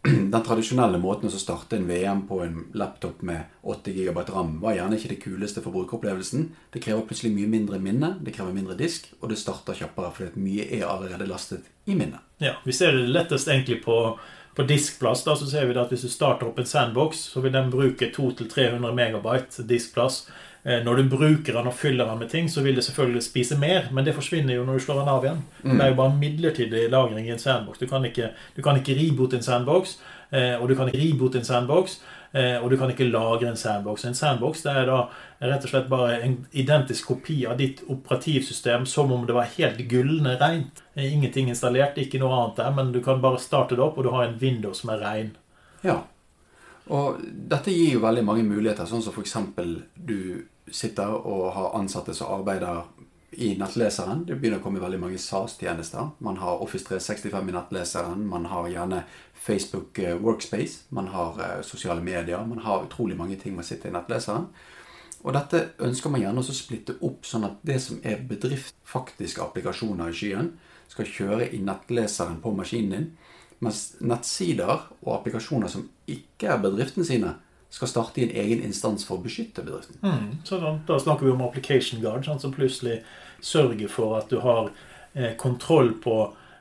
den 0.32 0.44
tradisjonelle 0.44 0.96
måten 1.00 1.28
å 1.28 1.40
starte 1.40 1.76
en 1.76 1.86
VM 1.88 2.22
på 2.28 2.38
en 2.44 2.62
laptop 2.78 3.20
med 3.26 3.50
8 3.68 3.92
GB 3.92 4.22
ram 4.30 4.54
var 4.62 4.78
gjerne 4.78 4.96
ikke 4.96 5.10
det 5.12 5.18
kuleste 5.20 5.60
for 5.60 5.76
brukeropplevelsen. 5.76 6.46
Det 6.72 6.80
krever 6.80 7.04
plutselig 7.04 7.34
mye 7.34 7.50
mindre 7.52 7.80
minne, 7.82 8.14
det 8.24 8.32
krever 8.36 8.56
mindre 8.56 8.78
disk, 8.80 9.10
og 9.20 9.28
det 9.32 9.40
starter 9.40 9.76
kjappere 9.76 10.12
fordi 10.16 10.40
mye 10.40 10.68
er 10.78 10.86
allerede 10.88 11.28
lastet 11.28 11.68
i 11.84 11.98
minnet. 11.98 12.22
Ja, 12.40 12.54
Vi 12.64 12.72
ser 12.72 12.96
det 12.96 13.12
lettest 13.12 13.48
egentlig 13.48 13.82
på, 13.84 14.16
på 14.60 14.66
diskplass. 14.66 15.24
da, 15.24 15.36
så 15.36 15.46
ser 15.46 15.66
vi 15.66 15.78
at 15.78 15.88
Hvis 15.90 16.04
du 16.04 16.08
starter 16.08 16.46
opp 16.46 16.58
en 16.58 16.66
sandbox, 16.66 17.24
så 17.32 17.40
vil 17.40 17.52
den 17.52 17.70
bruke 17.70 18.10
200-300 18.12 18.92
megabyte 18.94 19.64
diskplass. 19.64 20.26
Eh, 20.62 20.82
når 20.84 20.96
du 20.96 21.16
bruker 21.16 21.56
den 21.56 21.66
og 21.70 21.74
fyller 21.74 22.04
den 22.04 22.18
med 22.18 22.28
ting, 22.28 22.48
så 22.48 22.60
vil 22.60 22.76
det 22.76 22.84
selvfølgelig 22.84 23.22
spise 23.24 23.56
mer, 23.58 23.88
men 23.92 24.04
det 24.04 24.14
forsvinner 24.14 24.54
jo 24.54 24.64
når 24.64 24.76
du 24.76 24.84
slår 24.84 25.00
den 25.00 25.08
av 25.08 25.24
igjen. 25.24 25.42
Mm. 25.62 25.76
Det 25.76 25.84
er 25.84 25.88
jo 25.88 26.00
bare 26.02 26.16
midlertidig 26.18 26.90
lagring 26.92 27.28
i 27.28 27.32
en 27.32 27.40
sandbox. 27.40 27.78
Du 27.78 27.86
kan 27.88 28.04
ikke, 28.04 28.32
du 28.56 28.62
kan 28.62 28.76
ikke 28.76 28.98
ribote 28.98 29.36
en 29.36 29.46
sandbox, 29.46 29.96
eh, 30.32 30.60
og 30.60 30.68
du 30.68 30.74
kan 30.76 30.88
ikke 30.90 31.00
reboot 31.00 31.40
en 31.40 31.48
sandbox, 31.48 32.00
og 32.30 32.70
du 32.70 32.76
kan 32.78 32.92
ikke 32.92 33.08
lagre 33.08 33.48
en 33.50 33.58
sandbox. 33.58 34.04
En 34.06 34.14
sandbox 34.14 34.60
det 34.62 34.70
er 34.70 34.84
da 34.86 34.98
rett 35.40 35.64
og 35.66 35.72
slett 35.72 35.88
bare 35.90 36.20
en 36.22 36.36
identisk 36.54 37.08
kopi 37.10 37.40
av 37.50 37.56
ditt 37.58 37.82
operativsystem 37.90 38.84
som 38.86 39.10
om 39.10 39.24
det 39.26 39.34
var 39.34 39.50
helt 39.56 39.80
gullende 39.90 40.36
rent. 40.38 40.84
Ingenting 40.94 41.50
installert, 41.50 41.98
ikke 41.98 42.20
noe 42.22 42.36
annet 42.36 42.60
der, 42.62 42.70
men 42.76 42.92
du 42.94 43.00
kan 43.02 43.22
bare 43.24 43.42
starte 43.42 43.74
det 43.74 43.82
opp, 43.82 43.98
og 43.98 44.06
du 44.06 44.12
har 44.14 44.28
en 44.28 44.38
Windows 44.38 44.84
som 44.84 44.94
er 44.94 45.02
rein. 45.02 45.34
Ja. 45.82 46.02
Og 46.90 47.18
dette 47.50 47.74
gir 47.74 47.96
jo 47.96 48.04
veldig 48.04 48.24
mange 48.26 48.46
muligheter, 48.46 48.86
sånn 48.86 49.02
som 49.02 49.14
f.eks. 49.14 49.36
du 49.94 50.46
sitter 50.70 51.10
og 51.10 51.50
har 51.56 51.74
ansatte 51.78 52.14
som 52.14 52.30
arbeider 52.38 52.84
i 53.30 53.54
nettleseren. 53.58 54.24
Det 54.26 54.36
begynner 54.40 54.58
å 54.58 54.64
komme 54.64 54.82
veldig 54.82 54.98
mange 55.02 55.18
SAS-tjenester. 55.20 56.10
Man 56.24 56.40
har 56.42 56.62
Office 56.64 56.88
365 56.88 57.50
i 57.50 57.54
nettleseren. 57.54 58.26
Man 58.26 58.48
har 58.50 58.68
gjerne 58.72 59.04
Facebook 59.34 59.98
eh, 60.02 60.16
Workspace. 60.18 60.88
Man 60.88 61.12
har 61.14 61.38
eh, 61.38 61.62
sosiale 61.66 62.02
medier. 62.02 62.42
Man 62.46 62.64
har 62.66 62.84
utrolig 62.88 63.18
mange 63.18 63.38
ting 63.38 63.54
man 63.56 63.66
sitter 63.66 63.90
i 63.90 63.94
nettleseren. 63.94 64.48
Og 65.20 65.34
dette 65.36 65.62
ønsker 65.84 66.10
man 66.10 66.22
gjerne 66.22 66.42
å 66.42 66.56
splitte 66.56 66.96
opp, 67.04 67.26
sånn 67.28 67.44
at 67.46 67.60
det 67.66 67.76
som 67.84 68.00
er 68.02 68.22
bedrift, 68.26 68.74
faktisk 68.88 69.42
applikasjoner 69.44 70.08
i 70.08 70.16
skyen, 70.16 70.54
skal 70.90 71.06
kjøre 71.06 71.50
i 71.54 71.60
nettleseren 71.62 72.40
på 72.42 72.54
maskinen 72.56 72.94
din. 72.94 73.10
Mens 73.60 74.00
nettsider 74.00 74.88
og 75.02 75.12
applikasjoner 75.18 75.68
som 75.68 75.84
ikke 76.08 76.48
er 76.54 76.62
bedriften 76.62 77.04
sine, 77.06 77.34
skal 77.70 77.88
starte 77.88 78.20
i 78.20 78.26
en 78.26 78.36
egen 78.44 78.64
instans 78.66 79.06
for 79.06 79.18
å 79.18 79.24
beskytte 79.24 79.62
bedriften. 79.62 79.98
Mm, 80.02 80.40
da, 80.50 80.74
da, 80.86 80.98
snakker 81.00 81.26
vi 81.26 81.32
om 81.32 81.44
application 81.46 82.02
guard, 82.02 82.26
sånn 82.26 82.42
som 82.42 82.54
plutselig 82.54 83.00
sørger 83.40 83.90
for 83.90 84.18
at 84.18 84.30
du 84.32 84.40
har 84.42 84.72
eh, 85.14 85.36
kontroll 85.38 85.94
på 86.02 86.16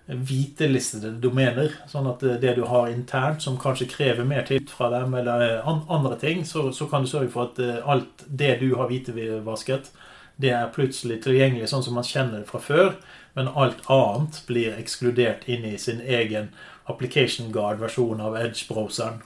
hvitelistede 0.10 1.12
domener. 1.22 1.74
Sånn 1.89 2.08
at 2.10 2.24
det 2.42 2.56
du 2.58 2.63
har 2.70 2.89
internt, 2.89 3.44
som 3.46 3.60
kanskje 3.62 3.89
krever 3.92 4.28
mer 4.28 4.46
tid 4.48 4.70
fra 4.72 4.89
dem, 4.94 5.13
eller 5.18 5.46
eh, 5.46 5.68
an, 5.70 5.84
andre 5.89 6.18
ting, 6.22 6.46
så, 6.46 6.70
så, 6.74 6.89
kan 6.89 7.06
du 7.06 7.12
sørge 7.12 7.34
for 7.34 7.50
at 7.50 7.62
eh, 7.63 7.82
alt 7.86 8.25
det 8.28 8.56
du 8.63 8.72
har 8.80 8.89
hvitevasket, 8.89 9.92
det 10.39 10.54
er 10.56 10.74
plutselig 10.74 11.20
tilgjengelig 11.25 11.68
sånn 11.70 11.84
som 11.84 11.98
man 12.00 12.08
kjenner 12.08 12.39
det 12.39 12.50
fra 12.50 12.62
før, 12.63 12.94
men 13.36 13.51
alt 13.60 13.82
annet 13.92 14.39
blir 14.48 14.78
ekskludert 14.80 15.46
inn 15.51 15.66
i 15.68 15.75
sin 15.78 16.00
egen 16.01 16.54
application 16.89 17.51
guard-versjon 17.54 18.24
av 18.24 18.38
Edge-browseren. 18.39 19.20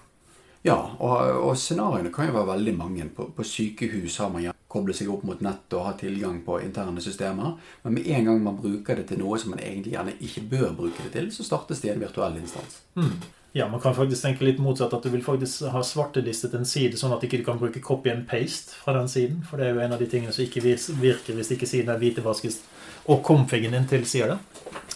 Ja, 0.63 0.77
og, 0.99 1.13
og, 1.43 1.53
scenarioene 1.59 2.11
kan 2.13 2.29
jo 2.29 2.37
være 2.37 2.53
veldig 2.53 2.73
mange. 2.77 3.07
På, 3.15 3.27
på 3.35 3.43
sykehus 3.43 4.17
har 4.23 4.31
man 4.31 4.47
koblet 4.71 4.97
seg 4.97 5.11
opp 5.11 5.25
mot 5.27 5.43
nettet 5.43 5.75
og 5.77 5.89
har 5.89 5.99
tilgang 5.99 6.39
på 6.45 6.57
interne 6.63 7.03
systemer. 7.03 7.57
Men 7.83 7.97
med 7.97 8.07
en 8.07 8.29
gang 8.29 8.43
man 8.45 8.57
bruker 8.57 8.97
det 8.97 9.09
til 9.11 9.19
noe 9.21 9.37
som 9.41 9.53
man 9.53 9.61
egentlig 9.61 9.93
gjerne 9.97 10.15
ikke 10.23 10.47
bør 10.55 10.75
bruke 10.77 11.03
det 11.03 11.11
til, 11.17 11.31
så 11.35 11.45
startes 11.45 11.83
det 11.83 11.91
en 11.93 12.03
virtuell 12.05 12.39
instans. 12.39 12.79
Mm. 12.95 13.17
Ja, 13.53 13.67
Man 13.69 13.81
kan 13.81 13.93
faktisk 13.93 14.23
tenke 14.23 14.47
litt 14.47 14.57
motsatt. 14.63 14.95
At 14.95 15.03
du 15.03 15.11
vil 15.13 15.21
faktisk 15.21 15.67
ha 15.69 15.83
svartelistet 15.85 16.55
en 16.57 16.65
side, 16.65 16.97
sånn 16.97 17.13
at 17.13 17.21
du 17.21 17.27
ikke 17.27 17.43
kan 17.45 17.59
bruke 17.61 17.83
copy 17.83 18.09
and 18.09 18.25
paste 18.29 18.73
fra 18.73 18.95
den 18.97 19.11
siden. 19.11 19.43
For 19.45 19.61
det 19.61 19.67
er 19.67 19.75
jo 19.75 19.83
en 19.83 19.93
av 19.93 20.01
de 20.01 20.07
tingene 20.09 20.33
som 20.33 20.47
ikke 20.47 20.63
virker 20.63 21.37
hvis 21.37 21.51
ikke 21.53 21.69
siden 21.69 21.91
er 21.93 22.01
hvitevasket 22.01 22.63
og 23.11 23.21
configen 23.27 23.75
din 23.75 23.85
tilsier 23.85 24.31
det. 24.31 24.39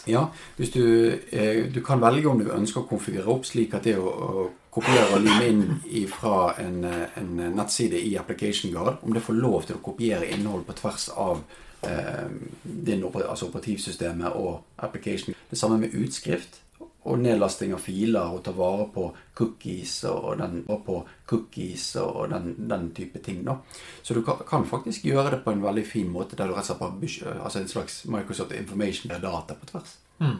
Ja, 0.07 0.29
du, 0.57 1.19
eh, 1.29 1.67
du 1.69 1.81
kan 1.85 2.01
velge 2.01 2.31
om 2.31 2.39
du 2.39 2.49
ønsker 2.49 2.81
å 2.81 2.89
konfigurere 2.89 3.29
opp 3.35 3.45
slik 3.45 3.75
at 3.75 3.83
det 3.83 3.97
å 3.99 4.47
kopiere 4.77 5.17
og 5.17 5.23
lime 5.25 5.79
inn 5.89 6.11
fra 6.11 6.53
en, 6.61 6.83
en, 6.85 7.31
nettside 7.57 7.99
i 7.99 8.13
Application 8.19 8.73
Guard, 8.75 9.01
om 9.01 9.15
det 9.15 9.25
får 9.25 9.39
lov 9.39 9.65
til 9.65 9.79
å 9.79 9.83
kopiere 9.83 10.29
innhold 10.35 10.67
på 10.67 10.77
tvers 10.77 11.09
av 11.17 11.41
eh, 11.87 12.29
din, 12.63 13.03
altså 13.07 13.49
operativsystemet 13.49 14.37
og 14.37 14.61
application. 14.85 15.35
Det 15.49 15.59
samme 15.59 15.81
med 15.81 15.97
utskrift 15.97 16.61
og 17.07 17.21
nedlasting 17.23 17.71
av 17.75 17.83
filer 17.83 18.33
og 18.35 18.41
ta 18.43 18.51
vare 18.55 18.87
på 18.91 19.05
cookies 19.37 20.01
og 20.09 20.33
den, 20.41 20.59
på 20.67 20.97
cookies 21.29 21.85
og 22.01 22.27
den, 22.33 22.51
den, 22.69 22.89
type 22.95 23.21
ting. 23.23 23.45
da. 23.47 23.57
Så 24.03 24.13
du 24.13 24.23
kan, 24.23 24.67
faktisk 24.67 25.07
gjøre 25.07 25.37
det 25.37 25.43
på 25.45 25.53
en 25.55 25.63
veldig 25.63 25.85
fin 25.87 26.09
måte, 26.11 26.35
der 26.35 26.51
du 26.51 26.57
rett 26.57 26.69
og 26.73 26.81
slett 26.81 27.39
altså 27.39 27.61
en 27.61 27.71
slags 27.71 28.03
Microsoft 28.11 28.51
Information 28.51 29.15
data 29.23 29.55
på 29.55 29.71
tvers. 29.71 29.95
Mm. 30.19 30.37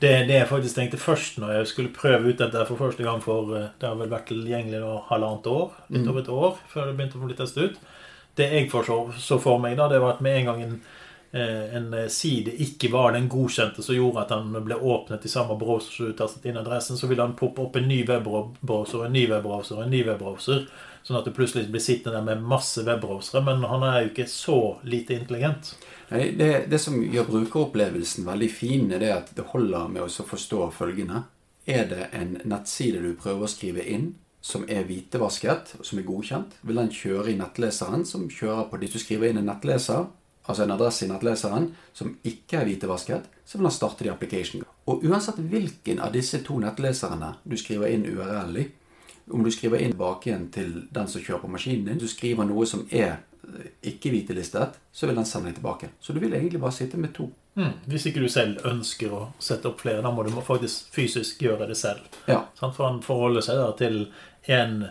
Det, 0.00 0.10
det 0.26 0.36
jeg 0.38 0.48
faktisk 0.50 0.78
tenkte 0.78 0.98
først 0.98 1.36
når 1.38 1.52
jeg 1.54 1.66
skulle 1.70 1.94
prøve 1.94 2.32
ut 2.32 2.40
dette 2.40 2.64
for 2.66 2.80
første 2.80 3.04
gang 3.06 3.20
for 3.22 3.52
eh, 3.54 3.68
Det 3.78 3.86
har 3.86 3.98
vel 4.00 4.10
vært 4.10 4.30
tilgjengelig 4.32 4.80
nå 4.82 4.94
halvannet 5.10 5.50
år, 5.50 5.76
litt 5.88 6.06
mm. 6.06 6.10
over 6.10 6.22
et 6.22 6.32
år, 6.34 6.56
før 6.72 6.88
det 6.88 6.96
begynte 6.98 7.20
å 7.20 7.28
bli 7.28 7.38
testet 7.38 7.70
ut. 7.70 7.84
Det 8.38 8.48
jeg 8.50 8.70
så 8.70 9.36
for 9.42 9.60
meg, 9.60 9.76
da, 9.76 9.90
det 9.90 10.00
var 10.00 10.16
at 10.16 10.24
med 10.24 10.40
en 10.40 10.50
gang 10.50 10.64
en 10.64 10.80
Eh, 11.32 11.74
en 11.76 11.94
eh, 11.94 12.08
side 12.08 12.50
ikke 12.58 12.88
var 12.90 13.12
den 13.14 13.28
godkjente 13.30 13.84
som 13.86 13.94
gjorde 13.94 14.24
at 14.24 14.32
den 14.32 14.64
ble 14.66 14.74
åpnet 14.74 15.22
i 15.22 15.30
samme 15.30 15.54
browser 15.60 15.92
som 15.94 16.08
du 16.08 16.16
tastet 16.18 16.48
inn 16.50 16.58
adressen, 16.58 16.98
så 16.98 17.06
ville 17.06 17.22
han 17.22 17.36
poppe 17.38 17.62
opp 17.62 17.76
en 17.78 17.86
ny 17.86 18.00
webbrowser, 18.08 19.04
en 19.06 19.14
ny 19.14 19.28
webbrowser, 19.30 19.84
en 19.84 19.94
ny 19.94 20.00
webbrowser. 20.08 20.64
Sånn 21.02 21.18
at 21.18 21.26
du 21.26 21.32
plutselig 21.34 21.70
blir 21.72 21.82
sittende 21.82 22.18
der 22.18 22.26
med 22.26 22.46
masse 22.46 22.84
webbrowsere. 22.86 23.42
Men 23.46 23.64
han 23.68 23.84
er 23.86 24.00
jo 24.02 24.12
ikke 24.12 24.28
så 24.30 24.60
lite 24.84 25.16
intelligent. 25.16 25.74
Nei, 26.10 26.30
det, 26.36 26.50
det 26.70 26.80
som 26.82 26.98
gjør 27.00 27.28
brukeropplevelsen 27.30 28.26
veldig 28.28 28.50
fin, 28.52 28.88
er 28.92 29.02
det 29.02 29.12
at 29.14 29.34
det 29.36 29.48
holder 29.52 29.92
med 29.92 30.04
å 30.04 30.28
forstå 30.32 30.70
følgende. 30.76 31.24
Er 31.70 31.86
det 31.90 32.08
en 32.16 32.36
nettside 32.48 33.02
du 33.04 33.12
prøver 33.18 33.46
å 33.46 33.50
skrive 33.50 33.84
inn, 33.86 34.14
som 34.40 34.64
er 34.72 34.86
hvitevasket, 34.88 35.74
som 35.84 36.00
er 36.00 36.06
godkjent, 36.08 36.56
vil 36.64 36.80
den 36.80 36.90
kjøre 36.94 37.32
i 37.32 37.36
nettleseren, 37.38 38.06
som 38.08 38.30
kjører 38.32 38.70
på 38.70 38.80
Hvis 38.80 38.94
du 38.96 38.98
skriver 39.02 39.28
inn 39.28 39.42
en 39.42 39.50
nettleser, 39.52 40.08
altså 40.48 40.64
en 40.64 40.74
adresse 40.74 41.04
i 41.04 41.10
nettleseren, 41.10 41.68
som 41.92 42.14
ikke 42.24 42.60
er 42.60 42.68
hvitevasket, 42.68 43.28
så 43.44 43.58
vil 43.58 43.68
den 43.68 43.76
starte 43.76 44.04
de 44.04 44.12
application. 44.12 44.64
Og 44.88 45.04
uansett 45.04 45.38
hvilken 45.38 46.00
av 46.00 46.14
disse 46.16 46.40
to 46.46 46.56
nettleserne 46.58 47.34
du 47.44 47.56
skriver 47.60 47.92
inn 47.92 48.08
URL 48.08 48.56
i, 48.62 48.66
om 49.30 49.42
du 49.44 49.50
skriver 49.54 49.82
inn 49.84 49.96
bak 49.98 50.26
igjen 50.26 50.48
til 50.54 50.72
den 50.90 51.10
som 51.10 51.22
kjører 51.22 51.42
på 51.44 51.50
maskinen 51.52 51.88
din, 51.88 52.00
du 52.00 52.08
skriver 52.10 52.48
noe 52.48 52.66
som 52.68 52.86
er 52.90 53.20
eh, 53.46 53.68
ikke 53.92 54.12
hvitelistet, 54.14 54.78
så 54.92 55.08
vil 55.08 55.18
den 55.18 55.28
sende 55.28 55.50
deg 55.50 55.60
tilbake. 55.60 55.92
Så 56.00 56.14
du 56.14 56.20
vil 56.22 56.34
egentlig 56.34 56.62
bare 56.62 56.76
sitte 56.76 57.00
med 57.00 57.14
to. 57.16 57.30
Mm. 57.58 57.72
Hvis 57.90 58.06
ikke 58.06 58.22
du 58.22 58.28
selv 58.30 58.64
ønsker 58.68 59.12
å 59.14 59.22
sette 59.42 59.70
opp 59.70 59.82
flere, 59.82 60.02
da 60.04 60.12
må 60.14 60.24
du 60.26 60.32
faktisk 60.46 60.92
fysisk 60.94 61.42
gjøre 61.42 61.68
det 61.70 61.78
selv. 61.78 62.06
Ja. 62.30 62.44
For 62.60 62.86
han 62.86 63.02
forholder 63.04 63.44
seg 63.44 63.60
da 63.60 63.70
til 63.78 64.02
en 64.50 64.84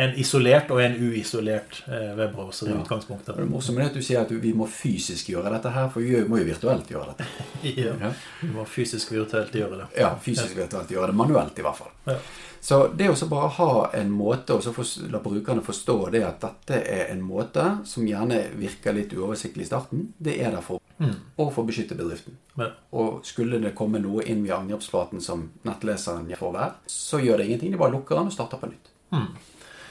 en 0.00 0.14
isolert 0.16 0.70
og 0.72 0.80
en 0.80 0.94
uisolert 0.96 1.82
eh, 1.86 2.12
webbrowser 2.16 2.70
i 2.70 2.72
ja. 2.72 2.80
utgangspunktet. 2.80 3.34
Det 3.36 3.44
er 3.44 3.50
morsomt 3.50 3.82
at 3.84 3.96
du 3.96 4.00
sier 4.04 4.22
at 4.22 4.30
vi 4.32 4.52
må 4.56 4.68
fysisk 4.70 5.32
gjøre 5.34 5.52
dette 5.52 5.72
her, 5.74 5.90
for 5.92 6.04
vi 6.04 6.22
må 6.28 6.40
jo 6.40 6.46
virtuelt 6.48 6.88
gjøre 6.88 7.12
dette. 7.12 7.26
ja, 7.82 7.96
ja, 8.00 8.12
vi 8.40 8.52
må 8.54 8.64
fysisk 8.68 9.12
virtuelt 9.12 9.56
gjøre 9.56 9.82
det. 9.82 9.90
Ja, 10.00 10.14
fysisk 10.22 10.56
virtuelt 10.56 10.92
gjøre 10.94 11.10
det. 11.12 11.18
Manuelt, 11.20 11.58
i 11.58 11.66
hvert 11.66 11.82
fall. 11.82 11.92
Ja. 12.08 12.16
Så 12.60 12.78
det 12.96 13.08
å 13.08 13.28
bare 13.28 13.48
ha 13.56 13.74
en 13.96 14.10
måte, 14.12 14.56
og 14.56 14.64
så 14.64 15.04
la 15.08 15.20
brukerne 15.24 15.64
forstå 15.64 15.96
det 16.12 16.20
at 16.28 16.42
dette 16.44 16.80
er 16.80 17.06
en 17.12 17.22
måte 17.24 17.64
som 17.88 18.04
gjerne 18.04 18.42
virker 18.60 18.96
litt 18.96 19.14
uoversiktlig 19.16 19.64
i 19.64 19.70
starten, 19.70 20.10
det 20.20 20.36
er 20.44 20.56
mm. 20.60 21.14
og 21.40 21.54
for 21.54 21.62
å 21.62 21.68
beskytte 21.68 21.96
bedriften. 21.96 22.36
Ja. 22.60 22.72
Og 22.92 23.24
skulle 23.28 23.60
det 23.60 23.72
komme 23.76 24.00
noe 24.00 24.24
inn 24.28 24.44
via 24.44 24.60
angrepsflaten 24.60 25.24
som 25.24 25.48
nettleseren 25.64 26.28
får 26.36 26.52
være, 26.56 26.74
så 26.88 27.20
gjør 27.24 27.40
det 27.40 27.48
ingenting. 27.48 27.72
De 27.72 27.80
bare 27.80 27.96
lukker 27.96 28.20
den 28.20 28.28
og 28.28 28.36
starter 28.36 28.60
på 28.60 28.68
nytt. 28.72 28.92
Mm. 29.16 29.32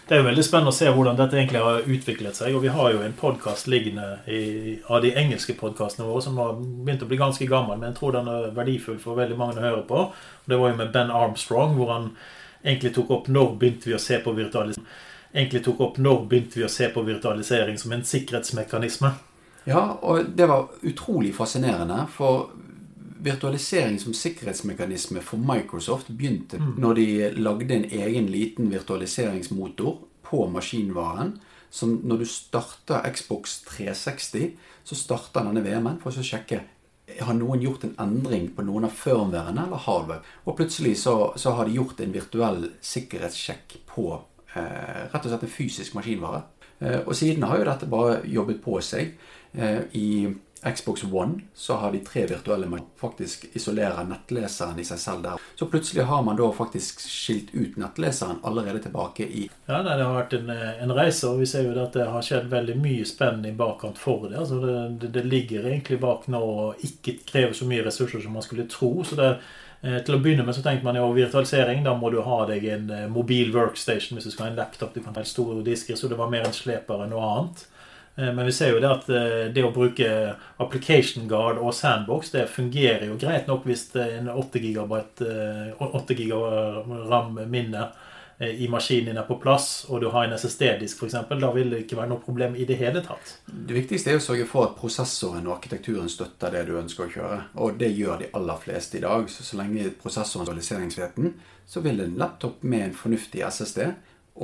Det 0.09 0.15
er 0.15 0.23
jo 0.23 0.25
veldig 0.25 0.43
spennende 0.45 0.71
å 0.73 0.73
se 0.73 0.89
hvordan 0.89 1.17
dette 1.19 1.37
egentlig 1.37 1.59
har 1.61 1.83
utviklet 1.85 2.37
seg. 2.39 2.55
Og 2.57 2.63
vi 2.63 2.71
har 2.73 2.93
jo 2.95 3.03
en 3.05 3.13
podkast 3.13 3.67
liggende 3.69 4.07
i, 4.25 4.79
av 4.89 5.03
de 5.03 5.11
engelske 5.21 5.53
podkastene 5.59 6.07
våre 6.07 6.23
som 6.25 6.39
har 6.41 6.55
begynt 6.57 7.05
å 7.05 7.09
bli 7.11 7.19
ganske 7.19 7.45
gammel, 7.45 7.77
men 7.77 7.91
jeg 7.91 7.99
tror 7.99 8.15
den 8.17 8.31
er 8.33 8.47
verdifull 8.57 8.97
for 9.03 9.19
veldig 9.19 9.37
mange 9.37 9.61
å 9.61 9.67
høre 9.67 9.83
på. 9.85 10.07
Og 10.09 10.49
det 10.49 10.57
var 10.57 10.73
jo 10.73 10.79
med 10.79 10.89
Ben 10.95 11.13
Armstrong, 11.13 11.77
hvor 11.77 11.93
han 11.93 12.09
egentlig 12.63 12.95
tok 12.97 13.13
opp 13.19 13.29
når 13.29 13.53
begynte 13.61 13.91
vi 13.91 13.95
å 13.99 14.01
se 14.01 14.17
på 14.23 14.33
virtualisering 14.33 14.89
egentlig 15.33 15.63
tok 15.65 15.81
opp 15.85 15.97
når 16.01 16.23
begynte 16.29 16.59
vi 16.59 16.65
å 16.65 16.71
se 16.71 16.87
på 16.93 17.03
virtualisering 17.05 17.77
som 17.77 17.93
en 17.93 18.05
sikkerhetsmekanisme. 18.05 19.11
Ja, 19.69 19.83
og 20.01 20.31
det 20.35 20.47
var 20.49 20.71
utrolig 20.81 21.35
fascinerende. 21.37 22.05
For 22.15 22.49
virtualisering 23.19 23.99
som 23.99 24.15
sikkerhetsmekanisme 24.15 25.21
for 25.25 25.37
Microsoft 25.37 26.09
begynte 26.09 26.59
mm. 26.59 26.73
når 26.77 26.99
de 26.99 27.07
lagde 27.37 27.75
en 27.75 27.85
egen 27.85 28.31
liten 28.31 28.71
virtualiseringsmotor 28.71 30.01
på 30.23 30.47
maskinvaren. 30.47 31.37
Som 31.69 31.99
når 32.03 32.23
du 32.23 32.25
starter 32.25 33.05
Xbox 33.13 33.59
360, 33.67 34.51
så 34.83 34.95
starter 34.95 35.45
denne 35.45 35.61
VM-en 35.61 35.99
for 36.01 36.09
å 36.09 36.25
sjekke 36.25 36.63
har 37.19 37.35
noen 37.37 37.61
gjort 37.63 37.85
en 37.87 37.95
endring 38.01 38.49
på 38.55 38.63
noen 38.65 38.87
av 38.87 38.95
firmwarene 38.95 39.65
eller 39.67 39.83
hardware. 39.85 40.23
Og 40.45 40.57
plutselig 40.59 40.97
så, 41.03 41.15
så, 41.39 41.55
har 41.57 41.67
de 41.67 41.77
gjort 41.79 42.01
en 42.03 42.13
virtuell 42.13 42.67
sikkerhetssjekk 42.85 43.79
på 43.89 44.07
eh, 44.53 45.05
rett 45.09 45.23
og 45.23 45.31
slett 45.31 45.45
en 45.47 45.53
fysisk 45.53 45.97
maskinvare. 45.97 46.43
Eh, 46.79 46.99
og 47.01 47.15
siden 47.17 47.47
har 47.49 47.59
jo 47.59 47.69
dette 47.69 47.89
bare 47.89 48.19
jobbet 48.29 48.61
på 48.63 48.77
seg. 48.85 49.15
Eh, 49.53 49.81
I 49.97 50.09
Xbox 50.63 51.03
One 51.03 51.39
så 51.55 51.73
har 51.73 51.91
de 51.91 51.99
tre 51.99 52.25
virtuelle 52.27 52.67
man 52.67 52.81
faktisk 52.99 53.45
isolerer 53.53 54.03
nettleseren 54.03 54.79
i 54.79 54.83
seg 54.83 54.99
selv 54.99 55.23
der. 55.23 55.45
Så 55.55 55.65
plutselig 55.71 56.03
har 56.03 56.23
man 56.23 56.35
da 56.39 56.49
faktisk 56.51 56.99
skilt 56.99 57.53
ut 57.53 57.77
nettleseren 57.79 58.41
allerede 58.43 58.83
tilbake 58.83 59.23
i 59.23 59.45
Ja, 59.65 59.79
nei, 59.81 59.95
det 59.95 60.03
har 60.03 60.17
vært 60.17 60.35
en, 60.35 60.51
en, 60.51 60.95
reise, 60.95 61.29
og 61.29 61.39
vi 61.39 61.47
ser 61.47 61.63
jo 61.67 61.77
at 61.79 61.95
det 61.95 62.09
har 62.11 62.25
skjedd 62.25 62.51
veldig 62.51 62.75
mye 62.81 63.07
spennende 63.07 63.53
i 63.53 63.55
bakkant 63.55 64.01
for 64.01 64.27
det. 64.27 64.35
Altså 64.41 64.59
det, 64.65 64.75
det, 65.01 65.13
det 65.15 65.25
ligger 65.31 65.69
egentlig 65.71 66.01
bak 66.03 66.27
nå 66.27 66.43
og 66.43 66.85
ikke 66.85 67.19
krever 67.29 67.55
så 67.55 67.69
mye 67.69 67.87
ressurser 67.87 68.23
som 68.23 68.35
man 68.35 68.45
skulle 68.45 68.67
tro. 68.71 68.91
så 69.07 69.15
det 69.19 69.31
eh, 69.81 69.99
til 70.03 70.17
å 70.17 70.19
begynne 70.19 70.43
med 70.43 70.57
så 70.57 70.65
tenkte 70.65 70.87
man 70.89 70.99
jo 70.99 71.07
virtualisering. 71.15 71.85
Da 71.87 71.95
må 71.95 72.11
du 72.11 72.19
ha 72.25 72.43
deg 72.51 72.67
en 72.67 72.91
eh, 72.91 73.09
mobil 73.11 73.55
workstation 73.55 74.19
hvis 74.19 74.27
du 74.27 74.35
skal 74.35 74.49
ha 74.49 74.53
en 74.53 74.59
laptop. 74.59 74.91
Du 74.93 75.03
kan 75.05 75.15
ha 75.15 75.23
store 75.23 75.63
disker, 75.63 75.95
så 75.95 76.11
det 76.11 76.19
var 76.19 76.31
mer 76.31 76.47
en 76.49 76.55
sleper 76.55 77.05
enn 77.05 77.15
noe 77.15 77.33
annet. 77.33 77.67
Eh, 78.19 78.33
men 78.33 78.45
vi 78.45 78.51
ser 78.51 78.73
jo 78.73 78.83
det 78.83 78.91
at 78.91 79.09
eh, 79.13 79.47
det 79.53 79.63
å 79.63 79.71
bruke 79.75 80.09
application 80.59 81.29
guard 81.31 81.61
og 81.61 81.73
sandbox 81.75 82.33
det 82.35 82.49
fungerer 82.51 83.07
jo 83.07 83.17
greit 83.21 83.47
nok 83.47 83.67
hvis 83.69 83.89
en 84.03 84.29
8 84.33 84.61
GB, 84.63 85.01
8 85.79 86.19
GB 86.19 86.39
RAM-minne 87.09 87.89
i 88.39 88.69
maskinen 88.71 89.17
er 89.19 89.25
på 89.27 89.35
plass, 89.35 89.83
og 89.91 89.99
du 89.99 90.05
har 90.13 90.23
en 90.23 90.33
SSD-disk 90.37 91.01
f.eks., 91.03 91.17
da 91.27 91.49
vil 91.51 91.73
det 91.73 91.81
ikke 91.83 91.97
være 91.97 92.11
noe 92.13 92.23
problem 92.23 92.53
i 92.55 92.63
det 92.63 92.77
hele 92.79 93.01
tatt. 93.03 93.33
Det 93.51 93.75
viktigste 93.75 94.13
er 94.13 94.21
å 94.21 94.23
sørge 94.23 94.45
for 94.47 94.69
at 94.69 94.77
prosessoren 94.79 95.43
og 95.49 95.57
arkitekturen 95.57 96.07
støtter 96.07 96.55
det 96.55 96.61
du 96.69 96.77
ønsker 96.79 97.03
å 97.03 97.11
kjøre. 97.11 97.39
Og 97.59 97.75
det 97.81 97.89
gjør 97.97 98.21
de 98.21 98.29
aller 98.39 98.61
fleste 98.63 98.95
i 98.95 99.03
dag. 99.03 99.27
Så 99.27 99.43
så 99.43 99.59
lenge 99.59 99.91
prosessoren 99.99 100.45
er 100.45 100.53
realiseringsveten, 100.53 101.33
så 101.67 101.83
vil 101.83 101.99
en 101.99 102.15
laptop 102.21 102.63
med 102.63 102.85
en 102.85 102.95
fornuftig 103.01 103.43
SSD 103.43 103.89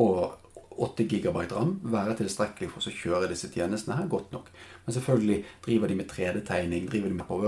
og 0.03 0.35
8 0.81 1.07
GB 1.07 1.41
ram 1.51 1.75
være 1.83 2.17
tilstrekkelig 2.19 2.69
for 2.73 2.83
å 2.83 2.93
kjøre 2.93 3.31
disse 3.31 3.49
tjenestene 3.53 3.97
her 3.99 4.11
godt 4.11 4.31
nok. 4.35 4.51
Men 4.85 4.95
selvfølgelig 4.97 5.41
driver 5.65 5.91
de 5.91 5.99
med 5.99 6.09
3D-tegning, 6.11 6.87
driver 6.91 7.11
de 7.11 7.19
med 7.19 7.27
på, 7.27 7.41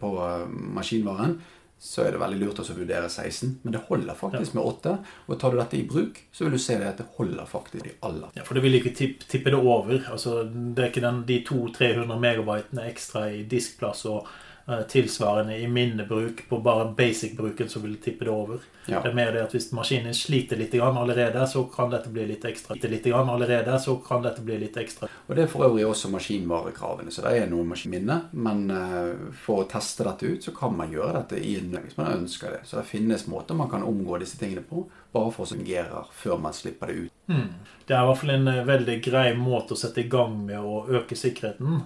power 0.00 0.44
eh, 0.44 0.60
maskinvaren, 0.78 1.38
så 1.80 2.02
er 2.04 2.12
det 2.12 2.20
veldig 2.20 2.38
lurt 2.42 2.58
å 2.60 2.64
vurdere 2.76 3.08
16. 3.08 3.54
Men 3.62 3.72
det 3.72 3.80
holder 3.86 4.18
faktisk 4.18 4.52
med 4.58 4.66
8. 4.68 4.92
Og 5.32 5.38
tar 5.40 5.54
du 5.54 5.56
dette 5.62 5.78
i 5.78 5.86
bruk, 5.88 6.18
så 6.28 6.44
vil 6.44 6.58
du 6.58 6.60
se 6.60 6.76
det 6.76 6.90
at 6.90 7.00
det 7.00 7.08
holder 7.16 7.48
faktisk 7.48 7.86
de 7.86 7.94
aller. 8.04 8.34
Ja, 8.36 8.44
For 8.44 8.58
det 8.58 8.66
vil 8.66 8.76
ikke 8.76 8.92
tippe, 8.98 9.48
det 9.48 9.56
over. 9.56 9.96
Altså, 10.12 10.42
det 10.44 10.84
er 10.84 10.92
ikke 10.92 11.06
den, 11.06 11.24
de 11.28 11.40
200-300 11.48 12.20
megabytene 12.20 12.84
ekstra 12.92 13.30
i 13.32 13.46
diskplass 13.48 14.04
og 14.12 14.28
Eh, 14.28 14.49
tilsvarende 14.88 15.58
i 15.58 15.68
minnebruk 15.68 16.48
på 16.48 16.58
bare 16.64 16.92
basic-bruken, 16.96 17.68
så 17.68 17.80
vil 17.80 17.96
tippe 18.02 18.24
det 18.24 18.30
over. 18.30 18.58
Ja. 18.86 19.00
Det 19.02 19.10
er 19.10 19.14
mer 19.14 19.32
det 19.32 19.42
at 19.44 19.54
hvis 19.54 19.70
maskinen 19.76 20.14
sliter 20.16 20.58
litt 20.58 20.74
allerede, 20.80 21.44
så 21.48 21.64
kan 21.72 21.92
dette 21.92 22.10
bli 22.10 22.26
litt 22.26 22.44
ekstra. 22.44 22.76
Litt 22.82 23.06
allerede, 23.12 23.78
så 23.78 23.96
kan 24.04 24.22
dette 24.22 24.42
bli 24.42 24.58
litt 24.58 24.76
ekstra. 24.76 25.08
Og 25.26 25.36
Det 25.36 25.44
er 25.44 25.50
for 25.50 25.66
øvrig 25.66 25.86
også 25.86 26.10
maskinvarekravene. 26.10 27.12
Så 27.12 27.22
det 27.26 27.36
er 27.38 27.50
noen 27.50 27.68
maskinminne. 27.70 28.16
Men 28.32 28.64
uh, 28.70 29.30
for 29.36 29.64
å 29.64 29.68
teste 29.70 30.06
dette 30.06 30.26
ut, 30.26 30.44
så 30.44 30.54
kan 30.56 30.74
man 30.76 30.92
gjøre 30.92 31.20
dette 31.20 31.42
i 31.42 31.56
en 31.60 31.76
hvis 31.80 31.98
man 31.98 32.14
ønsker 32.16 32.56
det. 32.56 32.62
Så 32.68 32.80
det 32.80 32.88
finnes 32.90 33.26
måter 33.30 33.58
man 33.58 33.70
kan 33.70 33.86
omgå 33.86 34.18
disse 34.22 34.40
tingene 34.40 34.64
på, 34.66 34.86
bare 35.14 35.34
for 35.34 35.46
å 35.46 35.52
fungere 35.52 36.04
før 36.16 36.40
man 36.42 36.56
slipper 36.56 36.90
det 36.90 37.04
ut. 37.04 37.14
Mm. 37.30 37.46
Det 37.86 37.94
er 37.94 38.02
i 38.02 38.08
hvert 38.08 38.22
fall 38.22 38.34
en 38.34 38.50
uh, 38.50 38.64
veldig 38.66 38.98
grei 39.04 39.28
måte 39.38 39.76
å 39.76 39.80
sette 39.80 40.02
i 40.02 40.10
gang 40.10 40.34
med 40.46 40.58
å 40.58 40.82
øke 40.90 41.18
sikkerheten. 41.18 41.78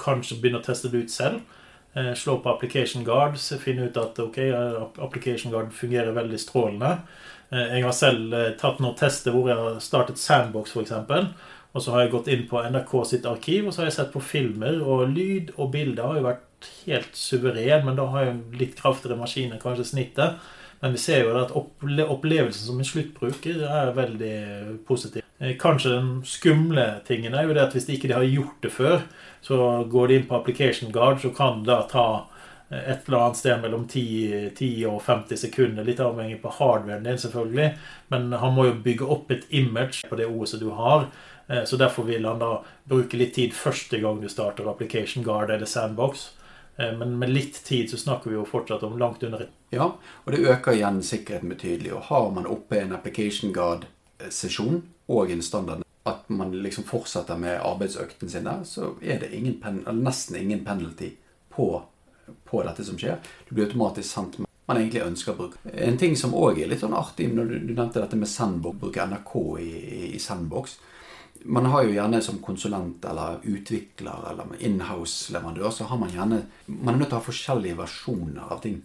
Kanskje 0.00 0.38
begynne 0.40 0.60
å 0.60 0.64
teste 0.64 0.90
det 0.92 1.04
ut 1.04 1.12
selv. 1.12 1.40
Eh, 1.94 2.14
slå 2.14 2.38
på 2.38 2.50
Application 2.50 3.04
Guard, 3.04 3.38
finne 3.38 3.88
ut 3.88 3.96
at 3.98 4.18
ok, 4.18 4.38
eh, 4.38 4.82
Application 5.02 5.52
Guard 5.52 5.72
fungerer 5.74 6.12
veldig 6.14 6.38
strålende. 6.38 6.98
Eh, 7.50 7.74
jeg 7.74 7.84
har 7.84 7.96
selv 7.96 8.36
tatt 8.60 8.78
noen 8.78 8.94
tester 8.98 9.34
hvor 9.34 9.48
jeg 9.50 9.58
har 9.58 9.80
startet 9.82 10.20
Sandbox, 10.22 10.70
f.eks. 10.70 10.92
Og 11.70 11.82
så 11.82 11.94
har 11.94 12.04
jeg 12.04 12.12
gått 12.14 12.30
inn 12.30 12.46
på 12.50 12.62
NRK 12.62 12.94
sitt 13.06 13.26
arkiv 13.30 13.66
og 13.66 13.74
så 13.74 13.82
har 13.82 13.90
jeg 13.90 13.98
sett 13.98 14.14
på 14.14 14.22
filmer. 14.22 14.78
Og 14.82 15.10
lyd 15.10 15.52
og 15.56 15.72
bilder 15.74 16.06
har 16.06 16.18
jo 16.18 16.28
vært 16.28 16.70
helt 16.84 17.14
suveren, 17.16 17.84
men 17.86 17.98
da 17.98 18.06
har 18.10 18.26
jeg 18.26 18.40
litt 18.58 18.78
kraftigere 18.78 19.18
maskiner 19.18 19.62
kanskje 19.62 19.86
snittet. 19.92 20.50
Men 20.80 20.96
vi 20.96 21.02
ser 21.02 21.26
jo 21.26 21.34
at 21.36 21.52
opplevelsen 21.52 22.66
som 22.66 22.78
en 22.80 22.88
sluttbruker 22.88 23.64
er 23.68 23.92
veldig 23.96 24.36
positiv. 24.88 25.24
Eh, 25.38 25.56
kanskje 25.60 25.92
den 25.92 26.10
skumle 26.24 26.86
tingen 27.08 27.36
er 27.36 27.48
jo 27.48 27.56
det 27.56 27.66
at 27.66 27.76
hvis 27.76 27.88
de 27.88 27.98
ikke 27.98 28.14
har 28.14 28.24
gjort 28.24 28.64
det 28.64 28.72
før, 28.72 29.02
så 29.44 29.84
går 29.92 30.08
de 30.08 30.18
inn 30.18 30.28
på 30.28 30.38
application 30.38 30.92
guard, 30.92 31.20
så 31.20 31.32
kan 31.36 31.64
det 31.64 31.72
da 31.72 31.82
ta 31.90 32.06
et 32.70 33.08
eller 33.08 33.18
annet 33.18 33.36
sted 33.36 33.60
mellom 33.60 33.88
10, 33.88 34.50
10, 34.54 34.86
og 34.86 35.00
50 35.02 35.40
sekunder. 35.42 35.84
Litt 35.84 36.00
avhengig 36.00 36.38
på 36.42 36.52
hardwaren 36.54 37.02
din, 37.04 37.18
selvfølgelig. 37.18 37.72
Men 38.14 38.30
han 38.32 38.54
må 38.54 38.68
jo 38.68 38.76
bygge 38.84 39.08
opp 39.10 39.32
et 39.34 39.48
image 39.50 40.06
på 40.06 40.18
det 40.20 40.28
OS-et 40.30 40.62
du 40.62 40.70
har. 40.78 41.08
Eh, 41.48 41.64
så 41.64 41.76
derfor 41.76 42.06
vil 42.06 42.28
han 42.28 42.38
da 42.38 42.60
bruke 42.88 43.18
litt 43.18 43.34
tid 43.34 43.56
første 43.56 43.98
gang 43.98 44.20
du 44.22 44.28
starter 44.30 44.70
Application 44.70 45.26
Guard 45.26 45.50
eller 45.50 45.66
Sandbox. 45.66 46.30
Eh, 46.80 46.96
men 46.98 47.18
med 47.18 47.30
litt 47.30 47.60
tid 47.64 47.90
så 47.90 48.00
snakker 48.00 48.30
vi 48.30 48.38
jo 48.38 48.46
fortsatt 48.48 48.82
om 48.82 48.98
langt 48.98 49.22
under 49.22 49.46
Ja, 49.70 49.92
og 50.24 50.32
det 50.32 50.42
øker 50.48 50.72
igjen 50.72 51.02
sikkerheten 51.02 51.52
betydelig. 51.52 51.92
Og 51.94 52.08
har 52.08 52.30
man 52.34 52.48
oppe 52.48 52.80
en 52.80 52.96
Application 52.96 53.52
Guard-sesjon 53.52 54.82
og 55.10 55.30
en 55.30 55.42
standard 55.42 55.86
at 56.08 56.28
man 56.32 56.54
liksom 56.64 56.86
fortsetter 56.88 57.36
med 57.36 57.60
arbeidsøkten 57.60 58.30
sin 58.32 58.46
der, 58.48 58.62
så 58.64 58.94
er 59.02 59.20
det 59.20 59.34
ingen 59.36 59.58
pen, 59.60 59.82
nesten 60.00 60.38
ingen 60.40 60.64
penalty 60.64 61.14
på 61.52 61.82
på 62.46 62.60
dette 62.62 62.84
som 62.86 62.98
skjer. 62.98 63.16
Du 63.48 63.54
blir 63.54 63.66
automatisk 63.66 64.06
sendt 64.06 64.38
med 64.38 64.46
man 64.70 64.78
egentlig 64.78 65.02
ønsker 65.02 65.32
å 65.32 65.38
bruke. 65.38 65.58
En 65.66 65.96
ting 65.98 66.12
som 66.18 66.34
òg 66.38 66.60
er 66.62 66.68
litt 66.70 66.82
sånn 66.84 66.94
artig, 66.94 67.26
når 67.34 67.48
du, 67.50 67.54
du 67.66 67.72
nevnte 67.74 67.98
dette 68.04 68.18
med 68.18 68.30
Sandbox, 68.30 68.78
bruke 68.78 69.06
NRK 69.10 69.32
i, 69.64 69.70
i 70.14 70.20
Sandbox. 70.22 70.76
Man 71.44 71.66
har 71.72 71.86
jo 71.86 71.94
gjerne 71.94 72.20
som 72.22 72.38
konsulent 72.44 73.04
eller 73.08 73.40
utvikler 73.48 74.28
eller 74.30 74.54
inhouse-leverandør, 74.58 75.70
så 75.72 75.88
har 75.88 75.98
man 76.00 76.12
gjerne 76.12 76.42
Man 76.66 76.94
er 76.94 76.98
nødt 76.98 77.08
til 77.08 77.18
å 77.18 77.20
ha 77.20 77.26
forskjellige 77.26 77.78
versjoner 77.78 78.52
av 78.52 78.62
ting. 78.64 78.80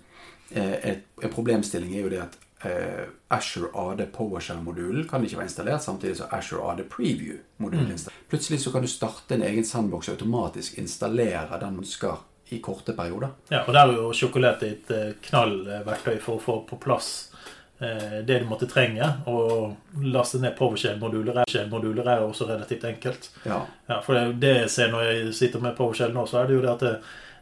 Eh, 0.49 0.75
en 1.23 1.33
problemstilling 1.33 1.95
er 1.95 2.05
jo 2.05 2.11
det 2.13 2.21
at 2.23 2.37
eh, 2.69 3.07
Asher 3.33 3.67
AD 3.73 4.05
PowerShell-modulen 4.15 5.07
kan 5.09 5.25
ikke 5.25 5.39
være 5.39 5.49
installert 5.49 5.83
samtidig 5.83 6.19
som 6.19 6.31
Asher 6.31 6.61
AD 6.61 6.85
Preview-modulen. 6.91 7.97
Mm. 7.97 8.21
Plutselig 8.29 8.61
så 8.63 8.71
kan 8.71 8.85
du 8.85 8.91
starte 8.91 9.35
en 9.35 9.45
egen 9.45 9.65
sandbox 9.65 10.09
og 10.09 10.17
automatisk 10.17 10.79
installere 10.81 11.59
den 11.61 11.79
du 11.79 11.83
ønsker 11.83 12.23
i 12.53 12.59
korte 12.61 12.93
perioder. 12.93 13.33
Ja, 13.49 13.63
og 13.65 13.73
der 13.73 13.87
er 13.87 13.97
jo 13.97 14.11
sjokolade 14.13 14.69
et 14.69 14.91
eh, 14.93 15.15
knallverktøy 15.29 16.19
for 16.21 16.37
å 16.37 16.43
få 16.43 16.59
på 16.69 16.77
plass 16.81 17.09
eh, 17.33 17.54
det 17.79 18.37
du 18.39 18.45
måtte 18.47 18.69
trenge. 18.71 19.07
Og 19.27 19.99
laste 19.99 20.39
ned 20.39 20.55
PowerShell-moduler 20.55 21.41
moduler 21.71 22.07
er 22.07 22.23
også 22.23 22.47
relativt 22.47 22.85
enkelt. 22.87 23.29
Ja. 23.43 23.61
ja 23.87 23.99
for 24.05 24.15
det, 24.15 24.39
det 24.43 24.53
jeg 24.61 24.69
ser 24.71 24.93
når 24.93 25.03
jeg 25.09 25.33
sitter 25.35 25.63
med 25.63 25.75
PowerShell 25.75 26.15
nå, 26.15 26.23
så 26.29 26.39
er 26.41 26.47
det 26.47 26.55
jo 26.55 26.63
det 26.63 26.71
at 26.71 26.85
det, 26.85 26.93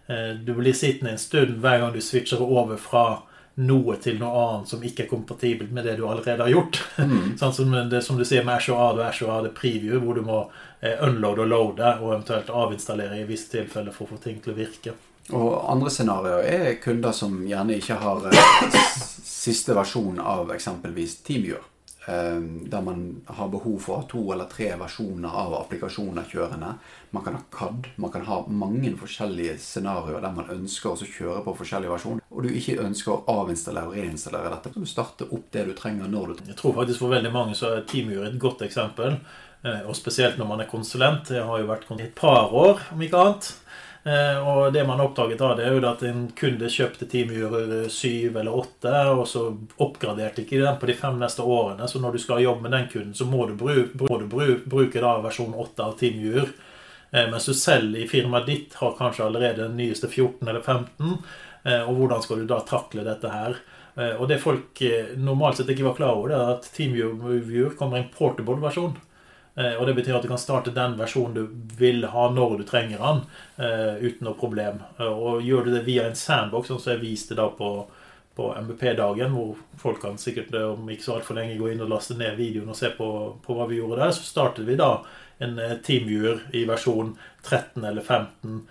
eh, 0.08 0.32
du 0.42 0.56
blir 0.58 0.74
sittende 0.74 1.14
en 1.14 1.22
stund 1.22 1.60
hver 1.62 1.84
gang 1.84 1.94
du 1.94 2.02
switcher 2.02 2.42
over 2.42 2.82
fra 2.82 3.06
noe 3.54 4.00
til 4.02 4.18
noe 4.18 4.34
annet 4.48 4.72
som 4.72 4.82
ikke 4.82 5.06
er 5.06 5.10
kompatibelt 5.12 5.74
med 5.74 5.86
det 5.86 5.98
du 6.00 6.08
allerede 6.08 6.42
har 6.42 6.54
gjort. 6.54 6.82
Mm. 6.98 7.36
sånn 7.42 7.54
som 7.54 7.76
det 7.90 8.02
som 8.06 8.18
du 8.18 8.26
sier 8.26 8.46
med 8.46 8.58
Ashore 8.58 8.90
AD 8.90 9.02
og 9.02 9.08
Ashore 9.08 9.40
AD 9.40 9.50
Preview, 9.58 10.00
hvor 10.02 10.18
du 10.18 10.26
må 10.26 10.40
eh, 10.82 10.98
unloade 11.06 11.46
og 11.46 11.52
loade 11.52 11.96
og 12.02 12.16
eventuelt 12.16 12.50
avinstallere 12.50 13.22
i 13.22 13.28
visse 13.30 13.52
tilfeller 13.54 13.94
for 13.94 14.08
å 14.08 14.16
få 14.16 14.24
ting 14.24 14.42
til 14.42 14.56
å 14.56 14.58
virke. 14.58 14.98
Og 15.32 15.72
andre 15.72 15.92
scenarioer 15.94 16.48
er 16.52 16.80
kunder 16.84 17.14
som 17.16 17.38
gjerne 17.48 17.78
ikke 17.80 17.96
har 18.02 18.26
eh, 18.28 18.74
siste 19.24 19.76
versjon 19.78 20.20
av 20.20 20.52
eksempelvis 20.52 21.22
TeamViewer. 21.24 21.70
Eh, 22.08 22.42
der 22.68 22.82
man 22.82 23.22
har 23.26 23.48
behov 23.48 23.78
for 23.80 24.04
to 24.12 24.26
eller 24.34 24.50
tre 24.52 24.74
versjoner 24.76 25.32
av 25.32 25.54
applikasjoner 25.62 26.28
kjørende. 26.28 26.74
Man 27.16 27.24
kan 27.24 27.38
ha 27.38 27.44
CAD. 27.54 27.88
Man 27.96 28.12
kan 28.12 28.26
ha 28.28 28.42
mange 28.48 28.92
forskjellige 29.00 29.56
scenarioer 29.64 30.20
der 30.26 30.36
man 30.36 30.52
ønsker 30.52 30.92
å 30.92 31.08
kjøre 31.08 31.46
på 31.46 31.56
forskjellige 31.62 31.94
versjoner. 31.94 32.26
Og 32.28 32.44
du 32.44 32.52
ikke 32.52 32.82
ønsker 32.84 33.16
å 33.16 33.40
avinstallere 33.44 33.94
og 33.94 33.96
reinstallere 33.96 34.52
dette. 34.52 34.74
Så 34.74 34.84
du 34.84 34.92
starter 34.92 35.32
opp 35.32 35.48
det 35.56 35.64
du 35.70 35.74
trenger 35.78 36.12
når 36.12 36.34
du 36.34 36.36
trenger. 36.36 36.52
Jeg 36.52 36.60
tror 36.60 36.78
faktisk 36.82 37.06
for 37.06 37.16
veldig 37.16 37.32
mange 37.32 37.56
så 37.56 37.72
er 37.72 37.88
TeamViewer 37.88 38.28
et 38.28 38.40
godt 38.42 38.68
eksempel. 38.68 39.20
Eh, 39.64 39.82
og 39.88 39.96
spesielt 39.96 40.36
når 40.36 40.52
man 40.52 40.66
er 40.66 40.72
konsulent. 40.72 41.32
Jeg 41.32 41.48
har 41.48 41.64
jo 41.64 41.72
vært 41.72 41.88
i 41.96 42.04
et 42.04 42.16
par 42.20 42.52
år, 42.52 42.84
om 42.92 43.08
ikke 43.08 43.24
annet. 43.24 43.54
Eh, 44.04 44.48
og 44.48 44.74
det 44.74 44.84
man 44.84 45.00
oppdaget 45.00 45.40
da, 45.40 45.54
det 45.56 45.64
er 45.64 45.78
jo 45.78 45.84
at 45.88 46.02
en 46.04 46.26
kunde 46.36 46.68
kjøpte 46.72 47.08
TeamViewer 47.08 47.88
7 47.88 48.36
eller 48.36 48.52
8, 48.52 48.96
og 49.16 49.24
så 49.32 49.46
oppgraderte 49.80 50.44
ikke 50.44 50.60
den 50.60 50.80
på 50.82 50.90
de 50.90 50.96
fem 51.00 51.16
neste 51.22 51.46
årene. 51.46 51.88
Så 51.88 52.02
når 52.04 52.18
du 52.18 52.24
skal 52.24 52.44
jobbe 52.44 52.68
med 52.68 52.76
den 52.76 52.90
kunden, 52.92 53.16
så 53.16 53.28
må 53.30 53.48
du 53.48 53.56
bruke, 53.60 53.96
må 54.04 54.20
du 54.20 54.28
bruke 54.68 55.04
da 55.04 55.16
versjon 55.24 55.56
8 55.56 55.88
av 55.88 55.96
TeamViewer. 56.02 56.52
Eh, 57.14 57.30
mens 57.32 57.48
du 57.48 57.56
selv 57.56 57.96
i 57.96 58.10
firmaet 58.10 58.50
ditt 58.50 58.76
har 58.82 58.98
kanskje 59.00 59.24
allerede 59.28 59.64
den 59.64 59.80
nyeste 59.80 60.12
14 60.12 60.44
eller 60.50 60.62
15. 60.62 61.16
Eh, 61.64 61.88
og 61.88 61.96
hvordan 62.02 62.26
skal 62.26 62.44
du 62.44 62.50
da 62.50 62.60
takle 62.68 63.08
dette 63.08 63.32
her? 63.32 63.62
Og 63.94 64.24
det 64.26 64.40
folk 64.42 64.80
normalt 65.22 65.60
sett 65.60 65.68
ikke 65.70 65.86
var 65.86 65.94
klar 65.94 66.16
over, 66.18 66.32
det 66.32 66.38
er 66.40 66.48
at 66.56 66.64
TeamViewer 66.74 67.76
kommer 67.78 68.00
i 68.00 68.02
en 68.02 68.08
portable 68.10 68.56
versjon. 68.58 68.96
Eh, 69.56 69.74
og 69.74 69.88
det 69.88 69.94
betyr 69.94 70.16
at 70.18 70.24
du 70.26 70.32
kan 70.32 70.42
starte 70.42 70.74
den 70.74 70.96
versjonen 70.98 71.36
du 71.36 71.76
vil 71.78 72.06
ha 72.10 72.30
når 72.34 72.58
du 72.58 72.64
trenger 72.66 73.02
den, 73.02 73.20
eh, 73.58 74.02
uten 74.02 74.26
noe 74.26 74.38
problem. 74.40 74.82
Eh, 74.98 75.06
og 75.06 75.44
gjør 75.46 75.66
du 75.66 75.74
det 75.76 75.86
via 75.86 76.08
en 76.08 76.18
sandbox, 76.18 76.68
som 76.68 76.82
jeg 76.94 77.04
viste 77.04 77.38
da 77.38 77.50
på, 77.54 77.72
på 78.36 78.50
MBP-dagen, 78.58 79.36
hvor 79.36 79.58
folk 79.78 80.02
kan 80.02 80.18
sikkert 80.18 80.56
om 80.58 80.90
ikke 80.90 81.06
så 81.06 81.18
altfor 81.20 81.38
lenge 81.38 81.60
gå 81.60 81.70
inn 81.70 81.84
og 81.86 81.92
laste 81.92 82.18
ned 82.18 82.38
videoen 82.40 82.72
og 82.74 82.80
se 82.80 82.90
på, 82.98 83.10
på 83.46 83.58
hva 83.58 83.68
vi 83.70 83.78
gjorde 83.78 84.02
der, 84.02 84.16
så 84.16 84.26
startet 84.26 84.66
vi 84.66 84.80
da 84.80 84.96
en 85.44 85.60
teamviewer 85.84 86.48
i 86.56 86.64
versjon 86.66 87.18
13 87.44 87.84
eller 87.84 88.02
15 88.02 88.64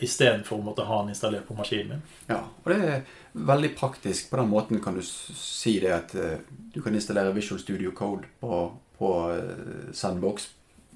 istedenfor 0.00 0.60
å 0.60 0.64
måtte 0.64 0.84
ha 0.86 1.00
den 1.02 1.10
installert 1.10 1.48
på 1.48 1.56
maskinen 1.58 1.90
min. 1.90 2.02
Ja, 2.28 2.38
og 2.62 2.68
det 2.70 2.76
er 2.78 3.00
veldig 3.34 3.72
praktisk. 3.76 4.30
På 4.30 4.38
den 4.38 4.48
måten 4.48 4.80
kan 4.80 4.94
du 4.96 5.02
si 5.02 5.74
det 5.82 5.90
at 5.92 6.14
du 6.14 6.78
kan 6.80 6.94
installere 6.94 7.34
Visual 7.34 7.60
Studio 7.60 7.90
Code 7.92 8.30
på 8.40 8.60
på 8.98 9.12
eh, 9.34 9.92
Sandbox 9.96 10.50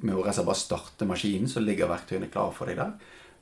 med 0.07 0.15
å 0.15 0.23
bare 0.25 0.59
starte 0.59 1.07
maskinen, 1.09 1.49
så 1.51 1.61
ligger 1.61 1.91
verktøyene 1.91 2.31
klare 2.31 2.55
for 2.55 2.71
deg 2.71 2.79
der. 2.79 2.93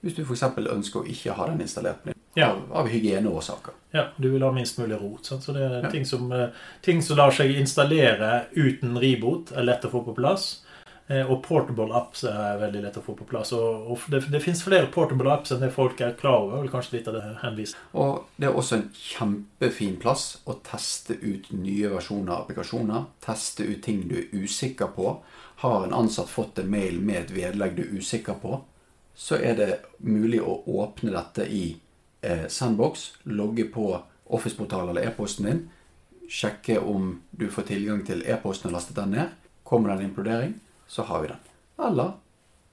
Hvis 0.00 0.16
du 0.16 0.22
f.eks. 0.24 0.44
ønsker 0.56 1.02
å 1.02 1.08
ikke 1.10 1.34
ha 1.36 1.48
den 1.50 1.64
installert 1.64 2.04
på 2.04 2.14
ja. 2.36 2.50
av, 2.52 2.62
av 2.82 2.88
hygieneårsaker. 2.92 3.74
Ja, 3.96 4.06
du 4.16 4.28
vil 4.30 4.44
ha 4.44 4.52
minst 4.54 4.78
mulig 4.78 4.98
rot. 5.00 5.24
Sant? 5.26 5.44
Så 5.44 5.54
det 5.56 5.64
er 5.64 5.78
ja. 5.82 5.90
ting, 5.92 6.06
som, 6.08 6.28
eh, 6.32 6.48
ting 6.84 7.02
som 7.04 7.18
lar 7.18 7.34
seg 7.34 7.52
installere 7.56 8.46
uten 8.56 8.96
reboot, 9.00 9.52
er 9.56 9.66
lett 9.66 9.84
å 9.88 9.92
få 9.92 10.04
på 10.06 10.16
plass. 10.16 10.65
Eh, 11.08 11.28
og 11.30 11.38
portable 11.44 11.94
apps 11.94 12.24
er 12.26 12.58
veldig 12.58 12.80
lett 12.82 12.96
å 12.98 13.02
få 13.04 13.14
på 13.14 13.28
plass. 13.30 13.52
Og, 13.54 13.90
og 13.92 14.06
det, 14.10 14.24
det 14.32 14.40
finnes 14.42 14.62
flere 14.66 14.88
portable 14.92 15.30
apps 15.30 15.52
enn 15.54 15.62
det 15.62 15.70
folk 15.74 16.00
er 16.02 16.16
klar 16.18 16.40
over. 16.40 16.64
Vel 16.64 16.72
kanskje 16.72 16.96
litt 16.96 17.10
av 17.10 17.18
det 17.18 17.24
henvist. 17.44 17.78
Og 17.94 18.24
det 18.36 18.48
er 18.48 18.58
også 18.58 18.80
en 18.80 18.88
kjempefin 18.98 20.00
plass 20.02 20.26
å 20.50 20.58
teste 20.66 21.18
ut 21.22 21.52
nye 21.54 21.92
versjoner 21.94 22.32
av 22.34 22.44
applikasjoner. 22.44 23.06
Teste 23.22 23.68
ut 23.68 23.84
ting 23.86 24.02
du 24.10 24.16
er 24.18 24.34
usikker 24.34 24.90
på. 24.96 25.14
Har 25.62 25.86
en 25.86 25.94
ansatt 25.94 26.32
fått 26.32 26.58
en 26.58 26.72
mail 26.74 26.98
med 27.00 27.22
et 27.22 27.36
vedlegg 27.38 27.78
du 27.78 27.86
er 27.86 27.94
usikker 28.02 28.36
på, 28.42 28.58
så 29.16 29.38
er 29.40 29.54
det 29.56 29.70
mulig 30.04 30.42
å 30.44 30.58
åpne 30.82 31.14
dette 31.14 31.46
i 31.48 31.70
eh, 32.20 32.44
Sandbox, 32.52 33.06
logge 33.32 33.64
på 33.72 33.86
Office-portalen 34.36 34.92
eller 34.92 35.08
e-posten 35.08 35.48
din, 35.48 35.62
sjekke 36.28 36.76
om 36.82 37.14
du 37.30 37.46
får 37.48 37.70
tilgang 37.70 38.02
til 38.04 38.20
e-posten 38.28 38.68
og 38.68 38.76
lastet 38.76 38.98
den 38.98 39.14
ned. 39.16 39.32
Kommer 39.64 39.94
det 39.94 39.96
en 39.96 40.10
implodering? 40.10 40.52
Så 40.88 41.02
har 41.08 41.22
vi 41.22 41.28
den. 41.28 41.44
Eller 41.86 42.16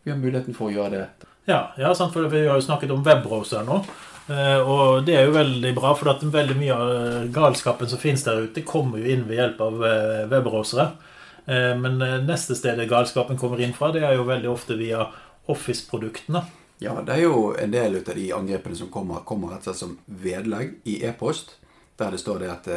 vi 0.03 0.11
har 0.11 0.17
muligheten 0.19 0.55
for 0.55 0.69
å 0.69 0.73
gjøre 0.73 0.95
det. 0.97 1.29
Ja, 1.45 1.73
ja 1.77 1.91
sant, 1.95 2.13
for 2.15 2.27
vi 2.31 2.45
har 2.47 2.59
jo 2.59 2.65
snakket 2.65 2.91
om 2.95 3.03
webbrowser 3.05 3.63
nå. 3.67 3.81
Eh, 4.31 4.59
og 4.63 5.03
det 5.07 5.17
er 5.19 5.25
jo 5.27 5.35
veldig 5.35 5.73
bra, 5.75 5.91
for 5.99 6.13
at 6.13 6.23
veldig 6.23 6.55
mye 6.55 6.75
av 6.75 6.91
eh, 6.95 7.23
galskapen 7.33 7.89
som 7.91 7.99
finnes 7.99 8.23
der 8.23 8.45
ute, 8.45 8.63
kommer 8.67 9.01
jo 9.01 9.11
inn 9.11 9.25
ved 9.27 9.41
hjelp 9.41 9.63
av 9.65 9.85
eh, 9.89 10.21
webbrowsere. 10.31 10.91
Men 11.43 11.97
neste 12.23 12.55
sted 12.55 12.79
galskapen 12.87 13.35
kommer 13.35 13.59
inn 13.59 13.73
fra, 13.75 13.89
det 13.91 14.05
er 14.07 14.13
jo 14.15 14.23
veldig 14.23 14.47
ofte 14.47 14.77
via 14.79 15.09
Office-produktene. 15.51 16.39
Ja, 16.79 16.93
det 17.03 17.17
er 17.17 17.25
jo 17.25 17.49
en 17.59 17.73
del 17.73 17.97
av 17.99 18.13
de 18.15 18.29
angrepene 18.31 18.77
som 18.79 18.87
kommer, 18.87 19.25
kommer 19.27 19.51
rett 19.51 19.67
og 19.67 19.73
slett 19.73 19.81
som 19.81 19.97
vedlegg 20.23 20.77
i 20.87 21.01
e-post. 21.03 21.57
Der 21.99 22.15
det 22.15 22.21
står 22.23 22.39
det 22.45 22.53
at 22.53 22.69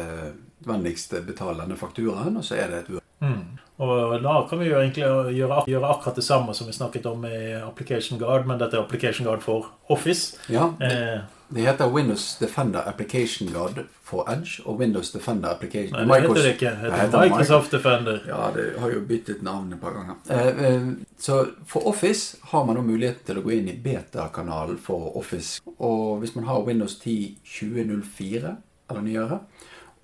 vennligst 0.65 1.13
betalende 1.27 1.77
fakturaen, 1.77 2.37
og 2.37 2.45
så 2.45 2.55
er 2.55 2.73
det 2.73 2.83
et 2.83 2.99
mm. 3.21 3.57
Og 3.77 4.23
da 4.23 4.39
kan 4.49 4.57
vi 4.59 4.71
jo 4.71 4.79
egentlig 4.81 5.03
gjøre, 5.03 5.63
gjøre, 5.69 5.89
akkurat 5.93 6.15
det 6.17 6.23
samme 6.25 6.53
som 6.57 6.65
vi 6.67 6.73
snakket 6.73 7.05
om 7.05 7.25
i 7.29 7.53
Application 7.61 8.17
Guard, 8.17 8.47
men 8.49 8.57
dette 8.57 8.73
er 8.73 8.81
Application 8.81 9.27
Guard 9.27 9.43
for 9.45 9.67
Office. 9.93 10.37
Ja, 10.49 10.71
det, 10.79 10.93
eh, 10.93 11.19
det 11.49 11.61
heter 11.61 11.93
Windows 11.93 12.37
Defender 12.39 12.89
Application 12.89 13.51
Guard 13.53 13.85
for 14.03 14.25
Edge 14.31 14.63
og 14.65 14.79
Windows 14.79 15.11
Defender 15.11 15.49
Application 15.49 16.07
Nei, 16.07 16.19
det 16.19 16.27
heter 16.27 16.41
det 16.41 16.53
ikke. 16.55 16.71
Det 16.71 16.81
heter, 16.81 16.97
heter 16.97 17.29
Microsoft 17.29 17.71
Defender. 17.71 18.19
Ja, 18.27 18.49
det 18.55 18.65
har 18.79 18.91
jo 18.91 19.05
byttet 19.07 19.45
navn 19.45 19.71
et 19.73 19.81
par 19.81 19.93
ganger. 19.93 20.17
Eh, 20.29 20.65
eh, 20.65 20.89
så 21.17 21.45
for 21.67 21.87
Office 21.87 22.37
har 22.51 22.65
man 22.65 22.75
nå 22.75 22.83
mulighet 22.89 23.23
til 23.29 23.39
å 23.39 23.45
gå 23.45 23.53
inn 23.59 23.69
i 23.69 23.77
beta-kanalen 23.83 24.81
for 24.81 25.13
Office. 25.17 25.61
Og 25.77 26.19
hvis 26.19 26.35
man 26.35 26.49
har 26.49 26.65
Windows 26.65 26.97
10 26.99 27.37
2004 27.45 28.55
eller 28.89 29.01
nyere 29.05 29.39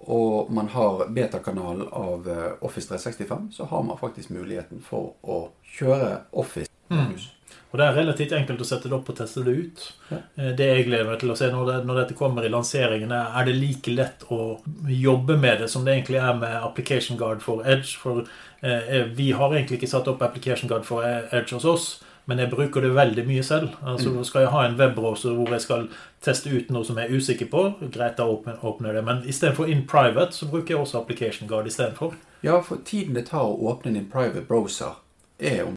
og 0.07 0.51
man 0.53 0.67
har 0.73 1.05
betakanalen 1.13 1.87
av 1.91 2.27
eh, 2.29 2.51
Office 2.65 2.87
365, 2.89 3.51
så 3.51 3.67
har 3.69 3.83
man 3.83 3.97
faktisk 3.97 4.29
muligheten 4.33 4.81
for 4.83 5.13
å 5.23 5.45
kjøre 5.77 6.17
Office. 6.31 6.69
Mm. 6.89 7.15
Og 7.73 7.79
Det 7.79 7.85
er 7.87 7.95
relativt 7.97 8.33
enkelt 8.37 8.61
å 8.61 8.65
sette 8.69 8.89
det 8.89 8.93
opp 8.93 9.07
og 9.09 9.15
teste 9.17 9.41
det 9.45 9.53
ut. 9.57 9.83
Ja. 10.11 10.17
Eh, 10.37 10.51
Det 10.53 10.67
jeg 10.67 10.85
gleder 10.85 11.09
meg 11.09 11.19
til 11.19 11.33
å 11.33 11.37
se 11.37 11.49
når, 11.49 11.65
det, 11.71 11.77
når 11.89 12.01
dette 12.03 12.17
kommer 12.17 12.45
i 12.45 12.51
lanseringen, 12.53 13.11
er 13.11 13.33
er 13.39 13.45
det 13.49 13.55
like 13.57 13.95
lett 13.95 14.25
å 14.29 14.59
jobbe 14.87 15.37
med 15.37 15.63
det 15.63 15.69
som 15.73 15.85
det 15.85 15.95
egentlig 15.95 16.21
er 16.21 16.33
med 16.37 16.53
Application 16.61 17.17
Guard 17.17 17.41
for 17.41 17.65
Edge. 17.65 17.97
For 17.97 18.27
eh, 18.61 19.03
vi 19.17 19.31
har 19.31 19.49
egentlig 19.49 19.81
ikke 19.81 19.89
satt 19.95 20.07
opp 20.07 20.21
Application 20.21 20.69
Guard 20.69 20.85
for 20.85 21.01
Edge 21.03 21.55
hos 21.55 21.65
oss, 21.65 22.03
men 22.25 22.39
jeg 22.39 22.51
bruker 22.51 22.81
det 22.81 22.93
veldig 22.95 23.25
mye 23.27 23.43
selv. 23.43 23.73
Altså 23.83 24.23
Skal 24.23 24.45
jeg 24.45 24.51
ha 24.53 24.65
en 24.65 24.77
webbrowser 24.79 25.35
hvor 25.35 25.51
jeg 25.51 25.61
skal 25.61 25.87
teste 26.23 26.51
ut 26.53 26.69
noe 26.71 26.85
som 26.87 26.97
jeg 26.97 27.09
er 27.09 27.17
usikker 27.17 27.49
på, 27.51 27.63
greit, 27.91 28.17
da 28.17 28.27
åpner 28.27 28.89
jeg 28.89 28.95
det. 28.95 29.05
Men 29.05 29.23
istedenfor 29.27 29.71
in 29.71 29.85
private, 29.87 30.31
så 30.31 30.47
bruker 30.47 30.75
jeg 30.75 30.81
også 30.81 31.01
Application 31.01 31.49
Guard 31.49 31.67
istedenfor. 31.67 32.15
Ja, 32.43 32.59
for 32.61 32.79
tiden 32.85 33.15
det 33.15 33.27
tar 33.31 33.43
å 33.47 33.57
åpne 33.71 33.93
din 33.95 34.09
private 34.11 34.43
browser, 34.47 34.95
er, 35.39 35.63
om, 35.67 35.75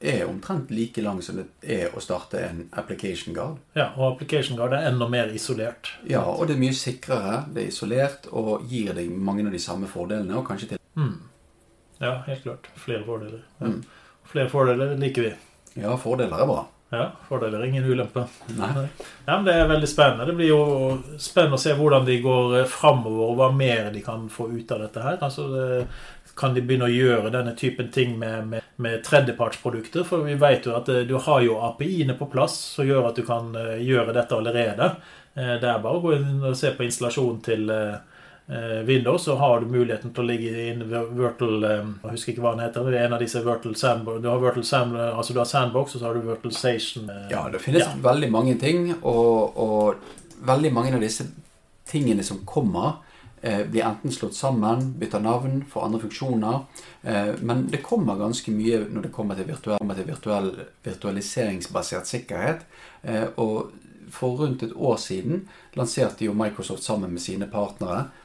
er 0.00 0.24
omtrent 0.26 0.70
like 0.70 1.02
lang 1.02 1.20
som 1.22 1.38
det 1.38 1.46
er 1.62 1.94
å 1.94 2.02
starte 2.02 2.40
en 2.42 2.64
application 2.72 3.34
guard. 3.34 3.58
Ja, 3.74 3.92
og 3.96 4.14
Application 4.14 4.58
Guard 4.58 4.74
er 4.74 4.88
enda 4.90 5.08
mer 5.10 5.30
isolert. 5.34 5.92
Ja, 6.10 6.22
og 6.22 6.48
det 6.48 6.56
er 6.56 6.62
mye 6.62 6.74
sikrere, 6.78 7.44
det 7.54 7.64
er 7.64 7.70
isolert 7.70 8.28
og 8.32 8.66
gir 8.70 8.94
deg 8.94 9.10
mange 9.10 9.46
av 9.46 9.54
de 9.54 9.62
samme 9.62 9.90
fordelene, 9.90 10.34
og 10.38 10.46
kanskje 10.50 10.74
til 10.74 10.82
Mm. 10.94 11.22
Ja, 11.98 12.22
helt 12.26 12.42
klart. 12.42 12.68
Flere 12.78 13.04
fordeler. 13.04 13.40
Ja. 13.58 13.66
Mm. 13.66 13.84
Flere 14.30 14.50
fordeler 14.50 14.96
liker 14.98 15.22
vi. 15.22 15.32
Ja, 15.74 15.96
fordeler 15.98 16.40
er 16.44 16.46
bra. 16.48 16.62
Ja, 16.94 17.08
fordeler, 17.26 17.58
er 17.58 17.66
ingen 17.66 17.86
ulempe. 17.90 18.22
Nei. 18.54 18.68
Ja, 19.26 19.34
men 19.40 19.44
Det 19.48 19.54
er 19.58 19.66
veldig 19.70 19.88
spennende. 19.90 20.26
Det 20.28 20.34
blir 20.38 20.50
jo 20.52 20.60
spennende 21.18 21.58
å 21.58 21.62
se 21.62 21.72
hvordan 21.74 22.04
de 22.06 22.20
går 22.22 22.58
eh, 22.60 22.68
framover, 22.70 23.24
og 23.32 23.40
hva 23.40 23.48
mer 23.56 23.88
de 23.94 24.02
kan 24.04 24.28
få 24.30 24.46
ut 24.52 24.70
av 24.76 24.84
dette 24.84 25.02
her. 25.02 25.18
Altså, 25.24 25.48
det, 25.50 25.86
Kan 26.38 26.54
de 26.54 26.62
begynne 26.66 26.86
å 26.88 26.90
gjøre 26.94 27.30
denne 27.30 27.52
typen 27.58 27.90
ting 27.94 28.16
med, 28.18 28.46
med, 28.50 28.62
med 28.82 29.02
tredjepartsprodukter? 29.06 30.02
For 30.06 30.22
vi 30.26 30.34
vet 30.38 30.66
jo 30.66 30.76
at 30.78 30.88
eh, 30.92 31.02
du 31.08 31.16
har 31.18 31.42
jo 31.46 31.58
API-ene 31.72 32.14
på 32.18 32.30
plass 32.30 32.56
som 32.76 32.86
gjør 32.86 33.10
at 33.10 33.18
du 33.18 33.24
kan 33.26 33.50
eh, 33.58 33.82
gjøre 33.82 34.14
dette 34.14 34.34
allerede. 34.38 34.92
Eh, 35.34 35.56
Det 35.62 35.70
er 35.72 35.82
bare 35.82 35.98
å 35.98 36.04
gå 36.04 36.14
inn 36.20 36.42
og 36.44 36.54
se 36.58 36.70
på 36.78 36.86
installasjonen 36.86 37.42
til 37.42 37.70
eh, 38.48 38.54
eh, 38.78 38.82
Windows, 38.84 39.24
så 39.24 39.36
har 39.36 39.60
du 39.60 39.66
muligheten 39.66 40.12
til 40.14 40.24
å 40.24 40.26
ligge 40.26 40.50
i 40.50 40.68
en 40.72 40.84
Virtual 41.16 41.64
eh, 41.64 41.86
Jeg 42.02 42.10
husker 42.16 42.32
ikke 42.32 42.42
hva 42.44 42.54
den 42.56 42.64
heter. 42.66 42.90
Det 42.90 42.98
er 43.00 43.06
en 43.08 43.16
av 43.18 43.20
disse 43.24 43.44
Virtual 43.44 43.76
Sandbox. 43.76 44.22
Du 44.22 44.28
har 44.28 44.38
Virtual 44.42 44.64
Sandbox, 44.64 45.14
altså 45.16 45.32
du 45.32 45.38
har 45.38 45.48
Sandbox, 45.50 45.94
og 45.94 46.00
så 46.00 46.06
har 46.06 46.14
du 46.14 46.20
Virtual 46.28 46.52
Station. 46.52 47.10
Ja, 47.30 47.48
det 47.52 47.60
finnes 47.64 47.80
Ja. 47.86 47.94
veldig 48.02 48.30
mange 48.32 48.54
ting, 48.60 48.94
og, 49.02 49.56
og 49.56 49.94
veldig 50.44 50.72
mange 50.72 50.94
av 50.94 51.00
disse 51.00 51.26
tingene 51.88 52.22
som 52.24 52.42
kommer, 52.44 52.92
eh, 53.42 53.64
blir 53.66 53.84
enten 53.84 54.10
slått 54.12 54.34
sammen, 54.34 54.92
bytter 54.98 55.20
navn, 55.20 55.64
får 55.70 55.84
andre 55.84 56.00
funksjoner. 56.00 56.60
Eh, 57.02 57.34
men 57.40 57.66
det 57.70 57.82
kommer 57.82 58.16
ganske 58.16 58.50
mye 58.52 58.86
når 58.90 59.02
det 59.02 59.12
kommer 59.12 59.34
til, 59.36 59.44
virtuell, 59.44 59.78
kommer 59.78 59.94
til 59.94 60.04
virtuell, 60.08 60.50
virtualiseringsbasert 60.84 62.06
sikkerhet. 62.06 62.64
Eh, 63.02 63.26
og 63.36 63.72
for 64.10 64.36
rundt 64.36 64.62
et 64.62 64.72
år 64.76 64.96
siden 64.96 65.48
lanserte 65.76 66.24
jo 66.24 66.32
Microsoft 66.36 66.82
sammen 66.82 67.10
med 67.12 67.20
sine 67.20 67.46
partnere 67.50 67.98
eh, 67.98 68.04
eh, 68.04 68.20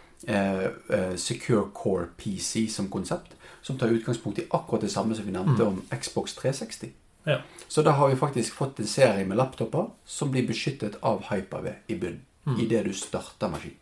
Secure 1.15 1.69
Core 1.73 2.09
PC 2.17 2.67
som 2.67 2.89
konsept, 2.91 3.35
som 3.61 3.77
tar 3.79 3.93
utgangspunkt 3.95 4.39
i 4.39 4.47
akkurat 4.49 4.81
det 4.81 4.91
samme 4.91 5.15
som 5.15 5.25
vi 5.25 5.31
nevnte 5.31 5.63
om 5.63 5.81
Xbox 6.01 6.35
360. 6.35 6.91
Ja. 7.23 7.37
Så 7.67 7.81
da 7.81 7.91
har 7.91 8.09
vi 8.09 8.15
faktisk 8.15 8.53
fått 8.53 8.79
en 8.79 8.87
serie 8.87 9.25
med 9.25 9.37
laptoper 9.37 9.89
som 10.05 10.31
blir 10.31 10.47
beskyttet 10.47 10.97
av 11.01 11.23
Hyper-V 11.29 11.73
i 11.87 11.95
bunnen. 11.95 12.25
Idet 12.59 12.85
du 12.85 12.93
starter 12.93 13.51
maskinen. 13.51 13.77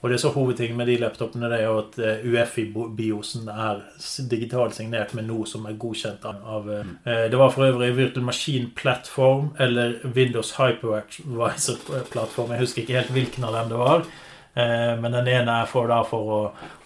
Og 0.00 0.08
det 0.08 0.16
er 0.16 0.22
så 0.22 0.30
hovedtingen 0.32 0.78
med 0.80 0.88
de 0.88 0.94
laptopene 0.96 1.48
det 1.52 1.58
er 1.60 1.66
jo 1.66 1.80
at 1.82 1.98
eh, 2.00 2.22
UFI-biosen 2.24 3.50
er 3.52 3.82
digitalt 4.30 4.78
signert 4.78 5.12
med 5.16 5.26
noe 5.28 5.44
som 5.48 5.66
er 5.68 5.76
godkjent 5.80 6.24
av, 6.24 6.70
eh, 6.72 7.26
Det 7.28 7.36
var 7.36 7.52
for 7.52 7.66
øvrig 7.68 7.96
Virtual 7.96 8.24
Machine 8.24 8.70
Platform 8.76 9.50
eller 9.58 9.98
Windows 10.04 10.54
Hypervisor-plattform. 10.56 12.50
Jeg 12.50 12.60
husker 12.64 12.82
ikke 12.82 12.96
helt 12.96 13.12
hvilken 13.12 13.44
av 13.44 13.52
dem 13.58 13.68
det 13.74 13.78
var. 13.78 14.06
Eh, 14.54 14.96
Men 15.00 15.12
den 15.12 15.28
ene 15.30 15.60
er 15.62 15.68
for, 15.70 15.86
da, 15.90 16.00
for 16.06 16.32
å, 16.34 16.40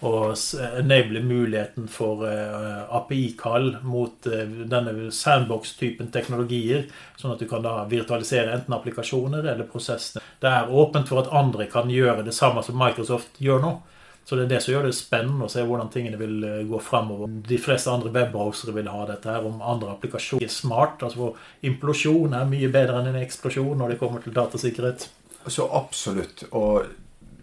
å 0.05 0.11
enable 0.77 1.23
muligheten 1.25 1.87
for 1.89 2.21
eh, 2.29 2.83
API-kall 2.99 3.71
mot 3.83 4.27
eh, 4.29 4.45
denne 4.69 5.09
sandbox-typen 5.09 6.11
teknologier, 6.13 6.85
sånn 7.17 7.33
at 7.33 7.41
du 7.41 7.49
kan 7.49 7.65
da 7.65 7.79
virtualisere 7.89 8.53
enten 8.53 8.77
applikasjoner 8.77 9.41
eller 9.43 9.65
prosessene. 9.71 10.21
Det 10.41 10.51
er 10.51 10.69
åpent 10.69 11.09
for 11.09 11.23
at 11.23 11.33
andre 11.33 11.65
kan 11.71 11.89
gjøre 11.89 12.25
det 12.27 12.37
samme 12.37 12.61
som 12.65 12.77
Microsoft 12.79 13.41
gjør 13.41 13.63
nå. 13.65 13.75
Så 14.25 14.35
det 14.35 14.47
er 14.47 14.53
det 14.55 14.59
som 14.63 14.73
gjør 14.73 14.87
det 14.87 14.95
spennende 14.97 15.45
å 15.45 15.51
se 15.53 15.61
hvordan 15.61 15.91
tingene 15.93 16.17
vil 16.17 16.39
eh, 16.45 16.61
gå 16.69 16.79
fremover. 16.81 17.29
De 17.45 17.59
fleste 17.61 17.91
andre 17.93 18.09
webbrowsere 18.13 18.73
vil 18.73 18.89
ha 18.89 19.03
dette 19.09 19.29
her, 19.29 19.45
om 19.45 19.61
andre 19.61 19.91
applikasjoner 19.93 20.47
er 20.47 20.53
smart. 20.53 21.03
altså 21.05 21.31
Implosjon 21.69 22.33
er 22.33 22.49
mye 22.49 22.69
bedre 22.73 23.01
enn 23.01 23.11
en 23.11 23.19
eksplosjon 23.21 23.77
når 23.77 23.93
det 23.93 23.99
kommer 24.01 24.21
til 24.21 24.33
datasikkerhet. 24.33 25.05
Så 25.45 25.67
absolutt. 25.77 26.47
Og 26.57 26.87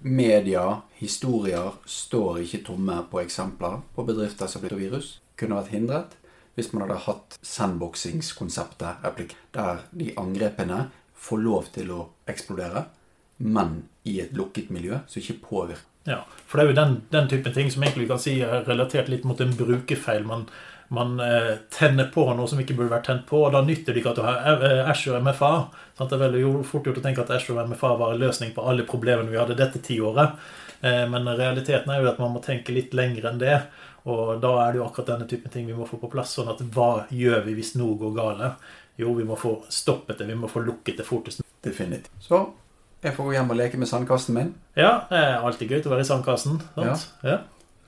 media, 0.03 0.83
historier, 0.99 1.77
står 1.87 2.43
ikke 2.45 2.65
tomme 2.67 2.99
på 3.11 3.21
eksempler 3.23 3.81
på 3.95 4.05
bedrifter 4.07 4.51
som 4.51 4.65
blir 4.65 4.79
virus. 4.79 5.19
Kunne 5.39 5.61
vært 5.61 5.73
hindret 5.75 6.19
hvis 6.53 6.73
man 6.75 6.85
hadde 6.85 6.99
hatt 7.07 7.39
sandboxingskonseptet, 7.49 9.07
der 9.55 9.87
de 9.97 10.11
angrepene 10.21 10.91
får 11.17 11.41
lov 11.41 11.71
til 11.73 11.95
å 11.95 12.03
eksplodere, 12.29 12.85
men 13.39 13.87
i 14.05 14.19
et 14.21 14.35
lukket 14.37 14.69
miljø 14.75 15.01
som 15.09 15.23
ikke 15.23 15.41
påvirker. 15.47 15.89
Ja, 16.05 16.25
for 16.51 16.59
det 16.59 16.65
er 16.65 16.71
jo 16.73 16.79
den, 16.81 16.95
den 17.15 17.29
typen 17.31 17.55
ting 17.55 17.69
som 17.71 17.85
egentlig 17.87 18.09
kan 18.11 18.21
si 18.21 18.41
er 18.43 18.65
relatert 18.67 19.09
litt 19.11 19.27
mot 19.29 19.39
en 19.41 19.55
brukerfeil. 19.55 20.25
Man, 20.27 20.49
man 20.93 21.21
eh, 21.21 21.55
tenner 21.73 22.11
på 22.13 22.27
noe 22.37 22.49
som 22.49 22.61
ikke 22.61 22.75
burde 22.77 22.93
vært 22.93 23.07
tent 23.09 23.23
på, 23.29 23.39
og 23.47 23.55
da 23.55 23.63
nytter 23.65 23.95
det 23.95 24.03
ikke 24.03 24.11
at 24.13 24.19
du 24.19 24.27
har 24.27 24.65
eh, 24.67 24.91
Azure 24.93 25.23
MFA. 25.25 25.53
Sant? 25.97 26.11
Det 26.11 26.19
er 26.19 26.25
veldig 26.27 26.65
fort 26.69 26.89
gjort 26.89 27.01
å 27.01 27.05
tenke 27.05 27.25
at 27.25 27.33
Azure 27.33 27.65
MFA 27.65 27.95
var 28.01 28.13
en 28.13 28.21
løsning 28.21 28.53
på 28.53 28.65
alle 28.69 28.85
problemene 28.89 29.33
vi 29.33 29.41
hadde 29.41 29.57
dette 29.57 29.81
tiåret. 29.87 30.37
Eh, 30.85 31.05
men 31.09 31.31
realiteten 31.39 31.89
er 31.95 32.03
jo 32.03 32.11
at 32.11 32.21
man 32.21 32.35
må 32.35 32.43
tenke 32.45 32.75
litt 32.77 32.93
lenger 32.99 33.31
enn 33.31 33.41
det. 33.41 33.57
Og 34.13 34.35
da 34.43 34.51
er 34.65 34.75
det 34.75 34.83
jo 34.83 34.87
akkurat 34.89 35.15
denne 35.15 35.29
typen 35.31 35.55
ting 35.55 35.69
vi 35.71 35.77
må 35.79 35.87
få 35.89 35.97
på 36.03 36.11
plass. 36.13 36.35
Sånn 36.37 36.51
at 36.53 36.61
hva 36.75 37.07
gjør 37.09 37.47
vi 37.47 37.57
hvis 37.57 37.73
noe 37.81 37.97
går 38.01 38.13
gale? 38.19 38.53
Jo, 39.01 39.15
vi 39.17 39.25
må 39.25 39.39
få 39.41 39.63
stoppet 39.73 40.21
det. 40.21 40.29
Vi 40.29 40.37
må 40.37 40.51
få 40.51 40.61
lukket 40.67 41.01
det 41.01 41.09
fortest 41.09 41.41
Definitivt. 41.63 42.11
Så 42.21 42.43
jeg 43.03 43.15
får 43.15 43.29
gå 43.31 43.35
hjem 43.37 43.51
og 43.55 43.59
leke 43.59 43.79
med 43.79 43.89
sandkassen 43.91 44.35
min, 44.37 44.53
Ja, 44.79 45.07
det 45.09 45.19
er 45.19 45.47
alltid 45.47 45.71
gøy 45.71 45.87
å 45.87 45.93
være 45.95 46.05
i 46.05 46.11
sandkassen. 46.11 46.61
Sant? 46.75 47.09
Ja. 47.25 47.41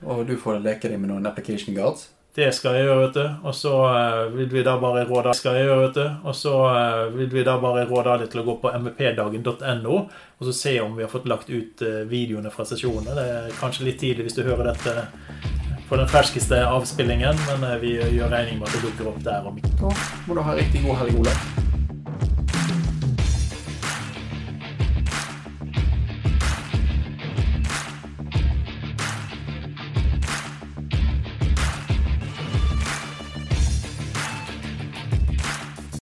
og 0.03 0.25
du 0.27 0.35
får 0.39 0.63
leke 0.63 0.89
deg 0.91 0.99
med 0.99 1.11
noen 1.11 1.27
application 1.27 1.75
guards. 1.75 2.09
Det 2.35 2.49
skal 2.51 2.75
jeg 2.75 2.83
gjøre, 2.83 3.03
vet 3.05 3.15
du. 3.15 3.47
Og 3.47 3.53
så 3.55 3.73
eh, 3.87 4.21
vil 4.33 4.49
vi 4.51 4.63
da 4.67 4.75
bare 4.81 5.05
råde 5.07 5.31
skal 5.37 5.55
jeg 5.55 5.69
gjøre, 5.69 5.85
vet 5.85 5.99
du. 6.01 6.27
Og 6.27 6.35
så 6.35 6.55
eh, 6.67 7.03
vil 7.15 7.29
vi 7.31 7.45
da 7.47 7.55
bare 7.63 7.85
råde 7.87 8.17
deg 8.21 8.33
til 8.33 8.41
å 8.43 8.47
gå 8.49 8.57
på 8.63 8.73
mvpdagen.no 8.75 9.99
og 10.35 10.49
så 10.49 10.51
se 10.51 10.73
om 10.83 10.97
vi 10.97 11.05
har 11.05 11.11
fått 11.11 11.29
lagt 11.31 11.47
ut 11.47 11.83
eh, 11.85 12.01
videoene 12.11 12.51
fra 12.51 12.67
sesjonene. 12.67 13.15
Det 13.15 13.27
er 13.37 13.59
kanskje 13.61 13.87
litt 13.87 14.01
tidlig 14.03 14.27
hvis 14.27 14.35
du 14.35 14.43
hører 14.43 14.73
dette 14.73 15.07
på 15.87 15.95
den 15.95 16.09
ferskeste 16.11 16.59
avspillingen, 16.65 17.39
men 17.47 17.67
vi 17.79 17.93
gjør 17.99 18.33
regning 18.33 18.59
med 18.59 18.67
at 18.67 18.75
det 18.75 18.89
dukker 18.89 19.13
opp 19.13 19.21
der. 19.23 19.45
Da 19.45 19.93
må 20.27 20.35
du 20.35 20.43
ha 20.43 20.57
riktig 20.57 20.83
god 20.83 21.05
helg, 21.05 21.21
Olav. 21.21 21.64